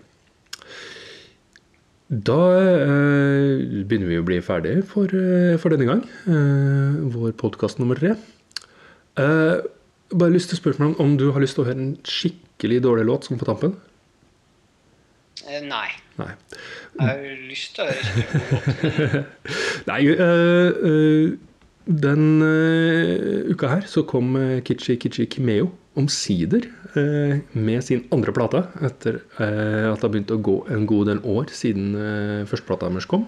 Da 2.12 2.38
eh, 2.60 3.84
begynner 3.88 4.08
vi 4.12 4.18
å 4.20 4.26
bli 4.28 4.40
ferdig 4.44 4.84
for, 4.88 5.08
eh, 5.16 5.58
for 5.58 5.70
denne 5.72 5.86
gang. 5.88 6.02
Eh, 6.28 6.98
vår 7.14 7.32
podkast 7.40 7.80
nummer 7.80 7.96
tre. 8.00 8.16
Eh, 9.18 9.62
bare 10.12 10.32
lyst 10.34 10.50
til 10.52 10.60
å 10.60 10.62
spørre 10.62 10.80
meg 10.80 10.90
om, 11.00 11.06
om 11.06 11.18
du 11.18 11.32
har 11.32 11.40
lyst 11.44 11.56
til 11.56 11.64
å 11.64 11.68
høre 11.70 11.80
en 11.80 11.94
skikkelig 12.04 12.82
dårlig 12.84 13.06
låt 13.08 13.24
som 13.28 13.38
på 13.40 13.48
tampen? 13.48 13.76
Eh, 15.48 15.62
nei. 15.64 15.88
Nei. 16.22 16.34
Jeg 17.00 17.08
har 17.08 17.46
lyst 17.50 17.78
til 17.78 17.84
å 17.84 17.92
høre 17.92 19.22
låt. 19.22 19.30
Nei 19.90 20.02
eh, 20.12 20.82
eh, 20.90 21.32
Den 22.02 22.26
eh, 22.46 23.50
uka 23.52 23.72
her 23.72 23.88
så 23.90 24.04
kom 24.08 24.36
Kichi 24.68 24.98
Kichi 25.02 25.28
Kimeo 25.32 25.72
omsider 26.00 26.70
med 27.52 27.84
sin 27.84 28.06
andre 28.16 28.32
plate, 28.36 28.62
etter 28.84 29.18
at 29.36 30.00
det 30.00 30.06
har 30.06 30.12
begynt 30.14 30.32
å 30.32 30.38
gå 30.40 30.54
en 30.72 30.86
god 30.88 31.10
del 31.12 31.20
år 31.28 31.52
siden 31.56 31.90
eh, 32.00 32.44
førsteplata 32.48 32.88
deres 32.88 33.10
kom. 33.12 33.26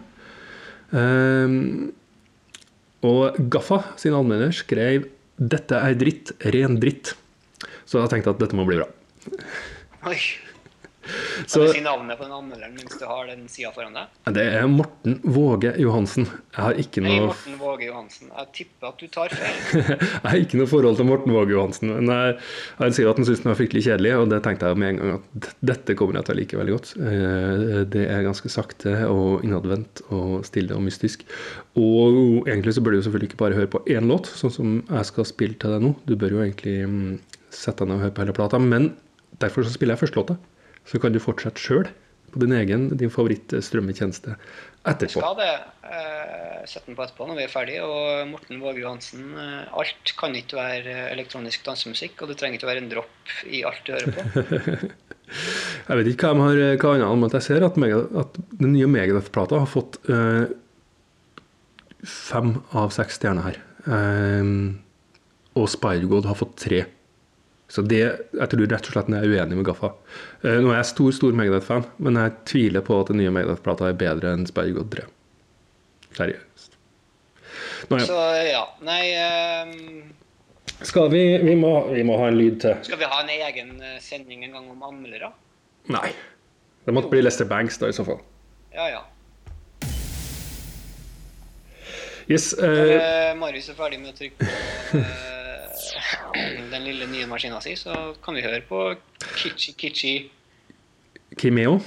Og 3.03 3.41
Gaffa, 3.51 3.81
sin 3.99 4.15
anmelder, 4.15 4.55
skrev 4.55 5.09
'Dette 5.35 5.75
er 5.75 5.97
dritt, 5.99 6.31
ren 6.55 6.79
dritt'. 6.79 7.15
Så 7.83 7.99
jeg 7.99 8.13
tenkte 8.13 8.31
at 8.31 8.39
dette 8.39 8.55
må 8.55 8.63
bli 8.67 8.79
bra. 8.79 8.87
Oi. 10.07 10.19
Så 11.47 11.59
Kan 11.63 11.67
du 11.67 11.73
si 11.73 11.81
navnet 11.85 12.19
på 12.19 12.25
den 12.27 12.33
anmelderen 12.35 12.73
mens 12.77 12.97
du 12.99 13.05
har 13.09 13.27
den 13.29 13.47
sida 13.51 13.71
foran 13.75 13.95
deg? 13.97 14.11
det 14.37 14.43
er 14.59 14.67
Morten 14.69 15.19
Våge 15.23 15.73
Johansen. 15.81 16.25
Jeg 16.53 16.61
har 16.61 16.79
ikke 16.83 17.03
Hei, 17.05 17.17
noe 17.19 17.29
Morten 17.31 17.57
Våge 17.61 17.87
Johansen. 17.87 18.29
Jeg 18.33 18.47
tipper 18.59 18.89
at 18.91 19.01
du 19.01 19.07
tar 19.13 19.33
feil. 19.33 19.83
Jeg 19.93 20.23
har 20.27 20.39
ikke 20.41 20.59
noe 20.61 20.69
forhold 20.69 20.99
til 20.99 21.07
Morten 21.09 21.33
Våge 21.35 21.55
Johansen. 21.55 21.91
Men 21.97 22.11
jeg, 22.13 22.37
jeg 22.79 22.97
sier 22.99 23.09
at 23.11 23.19
han 23.21 23.27
syns 23.27 23.43
den 23.43 23.51
var 23.51 23.59
fryktelig 23.59 23.83
kjedelig, 23.87 24.13
og 24.21 24.29
det 24.33 24.41
tenkte 24.45 24.69
jeg 24.71 24.79
med 24.81 24.89
en 24.93 25.01
gang 25.01 25.13
at 25.17 25.49
dette 25.73 25.95
kommer 25.99 26.19
jeg 26.19 26.27
til 26.29 26.35
å 26.35 26.39
like 26.39 26.59
veldig 26.61 26.75
godt. 26.77 26.93
Eh, 27.01 27.75
Det 27.93 28.05
er 28.09 28.25
ganske 28.25 28.49
sakte 28.53 28.93
og 29.09 29.43
innadvendt 29.45 30.03
og 30.13 30.45
stille 30.47 30.75
og 30.77 30.83
mystisk. 30.85 31.25
Og 31.79 32.47
egentlig 32.47 32.75
så 32.77 32.83
bør 32.85 32.93
du 32.95 32.99
jo 33.01 33.05
selvfølgelig 33.07 33.31
ikke 33.31 33.41
bare 33.43 33.57
høre 33.57 33.71
på 33.73 33.81
én 33.91 34.07
låt, 34.09 34.29
sånn 34.29 34.53
som 34.53 34.73
jeg 34.85 35.09
skal 35.09 35.27
spille 35.29 35.57
til 35.59 35.73
deg 35.75 35.83
nå. 35.87 35.93
Du 36.07 36.15
bør 36.19 36.37
jo 36.37 36.43
egentlig 36.45 36.75
mm, 36.87 37.13
sette 37.53 37.81
deg 37.83 37.89
ned 37.91 37.97
og 37.99 38.05
høre 38.07 38.15
på 38.17 38.23
hele 38.25 38.35
plata. 38.37 38.59
Men 38.61 38.91
derfor 39.41 39.65
så 39.65 39.73
spiller 39.73 39.95
jeg 39.97 40.03
første 40.05 40.21
låta. 40.21 40.37
Så 40.89 40.99
kan 41.01 41.13
du 41.15 41.21
fortsette 41.23 41.61
sjøl 41.61 41.87
på 42.33 42.41
din 42.41 42.53
egen, 42.57 42.87
din 42.97 43.11
favoritt-strømmetjeneste 43.13 44.35
etterpå. 44.89 45.21
Skal 45.21 45.37
det. 45.37 45.51
Eh, 45.85 46.63
Sett 46.65 46.87
den 46.87 46.95
på 46.95 47.03
etterpå 47.03 47.27
når 47.27 47.37
vi 47.37 47.43
er 47.45 47.51
ferdige. 47.51 47.85
Og 47.85 48.27
Morten 48.31 48.61
Våge 48.63 48.81
Johansen, 48.81 49.25
eh, 49.37 49.77
alt 49.79 50.13
kan 50.19 50.35
ikke 50.39 50.57
være 50.57 50.93
eh, 50.95 51.11
elektronisk 51.13 51.65
dansemusikk, 51.67 52.23
og 52.23 52.31
det 52.31 52.39
trenger 52.39 52.59
ikke 52.59 52.69
være 52.71 52.83
en 52.83 52.91
dropp 52.91 53.33
i 53.51 53.61
alt 53.67 53.83
du 53.85 53.93
hører 53.95 54.15
på. 54.15 54.91
Jeg 55.87 55.97
vet 55.99 56.09
ikke 56.11 56.29
hva 56.29 56.33
de 56.35 56.43
har 56.43 56.81
hva 56.81 56.93
annet 56.93 57.07
anmeldt. 57.09 57.37
Jeg 57.39 57.47
ser 57.47 57.65
at, 57.65 57.77
Mega, 57.81 58.01
at 58.21 58.35
den 58.59 58.75
nye 58.75 58.89
Megadeth-plata 58.91 59.61
har 59.63 59.69
fått 59.69 59.97
eh, 60.11 60.45
fem 62.07 62.57
av 62.75 62.91
seks 62.95 63.19
stjerner 63.21 63.47
her. 63.51 63.61
Eh, 63.87 64.51
og 65.53 65.69
Spider-God 65.69 66.27
har 66.29 66.37
fått 66.37 66.57
tre. 66.65 66.83
Så 67.73 67.81
det, 67.89 68.03
jeg 68.37 68.49
tror 68.51 68.67
rett 68.69 68.85
og 68.85 68.93
slett 68.93 69.07
jeg 69.09 69.25
er 69.25 69.31
uenig 69.33 69.55
med 69.57 69.65
Gaffa. 69.65 69.89
Eh, 70.45 70.59
nå 70.61 70.69
er 70.69 70.77
jeg 70.77 70.89
stor 70.91 71.15
stor 71.17 71.33
Megadeth-fan, 71.33 71.87
men 72.05 72.19
jeg 72.21 72.35
tviler 72.51 72.85
på 72.85 72.99
at 73.01 73.09
den 73.09 73.17
nye 73.17 73.31
Megadeth-plata 73.33 73.87
er 73.89 73.97
bedre 73.97 74.33
enn 74.35 74.45
Sperg 74.45 74.77
og 74.77 74.91
Dre. 74.93 75.07
Seriøst. 76.13 76.77
Nå, 77.89 77.97
ja. 77.97 78.05
Så 78.05 78.19
ja. 78.45 78.61
Nei 78.85 79.01
um... 79.63 80.13
Skal 80.83 81.09
vi 81.09 81.23
vi 81.41 81.57
må, 81.57 81.73
vi 81.89 82.05
må 82.05 82.19
ha 82.21 82.29
en 82.29 82.37
lyd 82.37 82.61
til. 82.61 82.77
Skal 82.85 83.01
vi 83.01 83.09
ha 83.09 83.23
en 83.23 83.33
egen 83.39 83.73
eh, 83.81 83.97
sending 84.03 84.45
en 84.45 84.53
gang 84.59 84.69
om 84.69 84.85
anmeldere? 84.91 85.33
Nei. 85.93 86.13
Det 86.85 86.93
måtte 86.93 87.09
bli 87.09 87.25
Lester 87.25 87.49
Banks 87.49 87.81
da, 87.81 87.89
i 87.89 87.97
så 87.97 88.05
fall. 88.05 88.21
Ja, 88.75 88.85
ja. 88.91 89.01
Yes, 92.29 92.53
Når 92.59 92.81
eh, 92.85 92.97
eh, 93.01 93.35
Marius 93.41 93.73
er 93.73 93.81
ferdig 93.81 94.03
med 94.03 94.13
å 94.13 94.19
trykke 94.21 94.45
på 94.45 95.32
den 96.71 96.87
lille 96.87 97.09
nye 97.11 97.27
maskina 97.29 97.59
si, 97.63 97.75
så 97.79 98.13
kan 98.23 98.37
vi 98.37 98.45
høre 98.45 98.61
på 98.67 98.85
Kichi 99.35 99.75
Kichi 99.77 100.15
Kimeo. 101.39 101.79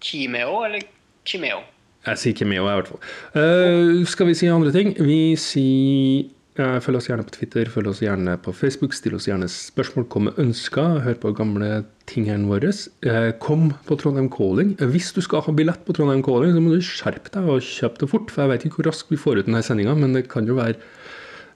Kimeo 0.00 0.64
eller 0.64 0.84
Kimeo. 1.26 1.62
Jeg 2.06 2.20
sier 2.20 2.36
Kimeo, 2.36 2.64
i 2.64 2.76
hvert 2.78 2.88
fall. 2.88 3.00
Uh, 3.36 4.04
skal 4.08 4.30
vi 4.30 4.36
si 4.38 4.48
andre 4.48 4.72
ting? 4.72 4.94
Vi 4.96 5.36
sier 5.40 6.30
uh, 6.60 6.78
Følg 6.80 7.00
oss 7.00 7.08
gjerne 7.10 7.26
på 7.26 7.34
Twitter, 7.34 7.68
følg 7.72 7.90
oss 7.92 8.00
gjerne 8.00 8.38
på 8.40 8.54
Facebook. 8.56 8.94
Still 8.96 9.18
oss 9.18 9.28
gjerne 9.28 9.48
spørsmål, 9.52 10.06
kom 10.12 10.28
med 10.30 10.40
ønsker. 10.40 11.02
Hør 11.04 11.18
på 11.20 11.34
gamle 11.36 11.82
tingene 12.08 12.48
våre. 12.48 12.72
Uh, 13.04 13.32
kom 13.42 13.68
på 13.88 13.98
Trondheim 14.00 14.30
Calling. 14.32 14.76
Hvis 14.94 15.10
du 15.16 15.20
skal 15.24 15.44
ha 15.44 15.56
billett 15.56 15.84
på 15.84 15.96
Trondheim 15.96 16.24
Calling, 16.24 16.56
så 16.56 16.64
må 16.64 16.72
du 16.72 16.80
skjerpe 16.84 17.34
deg 17.36 17.52
og 17.52 17.68
kjøpe 17.68 18.04
det 18.04 18.10
fort. 18.14 18.32
For 18.32 18.46
jeg 18.46 18.54
vet 18.54 18.66
ikke 18.68 18.80
hvor 18.80 18.90
raskt 18.92 19.12
vi 19.12 19.20
får 19.20 19.42
ut 19.42 19.50
denne 19.50 19.64
sendinga, 19.66 19.98
men 19.98 20.16
det 20.16 20.28
kan 20.32 20.48
jo 20.48 20.56
være 20.60 20.80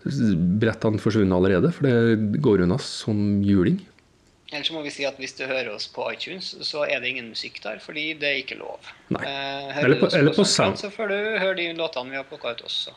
billettene 0.04 1.00
forsvunnet 1.00 1.36
allerede. 1.36 1.72
For 1.74 1.86
det 1.88 2.40
går 2.44 2.64
unna 2.66 2.78
som 2.82 3.42
juling. 3.44 3.80
Ellers 4.52 4.70
må 4.70 4.82
vi 4.84 4.90
si 4.94 5.04
at 5.08 5.16
hvis 5.18 5.32
du 5.38 5.44
hører 5.48 5.72
oss 5.74 5.88
på 5.90 6.04
iTunes, 6.12 6.52
så 6.62 6.84
er 6.86 7.00
det 7.02 7.08
ingen 7.14 7.30
musikk 7.32 7.56
der, 7.64 7.80
fordi 7.82 8.12
det 8.20 8.28
er 8.28 8.36
ikke 8.44 8.58
lov. 8.60 8.78
Nei. 9.10 9.24
Eh, 9.24 9.78
Eller 9.82 9.96
på- 9.98 10.12
eller 10.14 10.32
på 10.36 10.44
SoundCloud, 10.44 10.46
Sound. 10.46 10.76
Så 10.78 10.90
får 10.94 11.08
du 11.08 11.16
høre 11.40 11.56
de 11.56 11.72
låtene 11.74 12.10
vi 12.10 12.16
har 12.16 12.24
plukka 12.24 12.52
ut 12.54 12.62
også. 12.62 12.92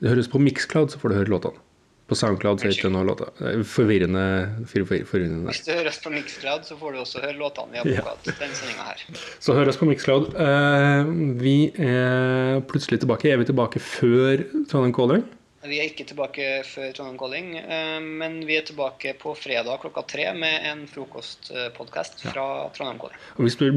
Det 0.00 0.08
høres 0.10 0.28
på 0.28 0.40
Mixcloud, 0.40 0.90
så 0.90 0.98
får 0.98 1.08
du 1.10 1.14
høre 1.16 1.28
låtene. 1.34 1.60
På 2.08 2.14
Soundcloud 2.14 2.60
så 2.60 2.66
er 2.66 2.68
det 2.70 2.78
ikke 2.78 2.90
noen 2.92 3.06
låter. 3.08 3.28
Er 3.40 3.62
Forvirrende. 3.64 4.24
for- 4.68 4.84
for- 4.84 5.04
forvirrende. 5.08 5.48
Hvis 5.48 5.64
du 5.64 5.72
hører 5.72 5.88
oss 5.88 5.98
på 5.98 6.10
Mixcloud, 6.12 6.64
så 6.64 6.76
får 6.78 6.92
du 6.92 6.98
også 7.00 7.20
høre 7.20 7.38
låtene 7.38 7.72
vi 7.72 7.78
har 7.78 7.86
Ja. 7.86 8.00
plukka 8.00 8.28
ut 8.28 8.38
den 8.38 8.50
sendinga 8.54 8.84
her. 8.84 9.00
Så 9.40 9.54
hør 9.54 9.68
oss 9.68 9.76
på 9.76 9.86
Mixcloud. 9.88 10.34
Eh, 10.36 11.04
vi 11.40 11.72
er 11.78 12.60
plutselig 12.60 13.00
tilbake. 13.00 13.32
Er 13.32 13.36
vi 13.38 13.44
tilbake 13.44 13.80
før 13.80 14.44
Trondheim 14.68 14.92
Calling? 14.94 15.24
Vi 15.64 15.78
er 15.80 15.88
ikke 15.88 16.04
tilbake 16.04 16.46
før 16.68 16.90
Trondheim 16.92 17.16
Calling, 17.20 17.46
eh, 17.56 18.00
men 18.04 18.36
vi 18.44 18.58
er 18.58 18.66
tilbake 18.68 19.14
på 19.20 19.32
fredag 19.38 19.80
klokka 19.80 20.02
tre 20.12 20.26
med 20.36 20.66
en 20.68 20.82
frokostpodkast 20.90 22.26
fra 22.26 22.44
Trondheim 22.76 23.00
Calling. 23.00 23.22
Og 23.38 23.46
Hvis 23.46 23.56
du 23.56 23.70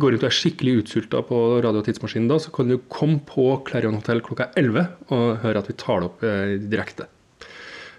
går 0.00 0.16
ut 0.16 0.24
og 0.24 0.30
er 0.30 0.38
skikkelig 0.38 0.78
utsulta 0.80 1.20
på 1.28 1.40
radiotidsmaskinen 1.66 2.30
da, 2.32 2.40
så 2.40 2.54
kan 2.54 2.72
du 2.72 2.78
komme 2.88 3.20
på 3.28 3.60
Clarion 3.68 3.98
Hotel 4.00 4.24
klokka 4.24 4.48
11 4.56 4.88
og 5.12 5.26
høre 5.44 5.60
at 5.60 5.68
vi 5.68 5.76
tar 5.84 6.00
det 6.00 6.08
opp 6.08 6.24
eh, 6.24 6.56
direkte. 6.64 7.10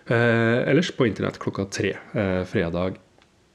Eh, 0.09 0.59
ellers 0.69 0.89
på 0.93 1.05
internett 1.05 1.37
klokka 1.41 1.69
tre 1.69 1.93
eh, 1.93 2.41
fredag 2.49 2.97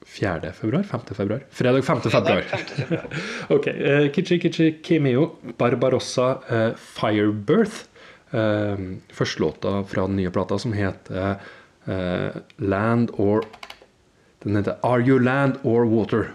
4. 0.06 0.52
februar? 0.54 0.82
5. 0.86 1.00
februar? 1.14 1.44
Fredag 1.50 1.84
5. 1.84 2.00
februar. 2.10 2.42
Fredag 2.42 2.46
5. 2.46 2.86
februar. 2.86 3.06
Ok. 3.58 3.66
Eh, 3.66 4.10
Kitchi 4.14 4.38
Kitchi 4.38 4.72
Kimeo, 4.82 5.32
Barbarossa, 5.58 6.74
Firebirth. 6.78 7.90
Eh, 8.30 8.78
Førstelåta 9.08 9.84
fra 9.84 10.02
den 10.06 10.16
nye 10.16 10.30
plata 10.30 10.58
som 10.58 10.72
heter 10.72 11.40
eh, 11.86 12.28
Land 12.56 13.10
or 13.12 13.44
Den 14.38 14.56
heter 14.56 14.76
Are 14.82 15.00
You 15.00 15.18
Land 15.18 15.58
or 15.62 15.84
Water? 15.84 16.32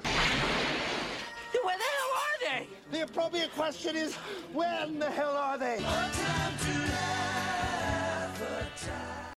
Where 1.63 1.77
the 1.77 1.89
hell 1.95 2.12
are 2.25 2.38
they? 2.45 2.67
The 2.91 3.03
appropriate 3.03 3.51
question 3.55 3.95
is, 3.95 4.15
when 4.53 4.99
the 4.99 5.10
hell 5.10 5.36
are 5.38 5.58
they? 5.58 5.79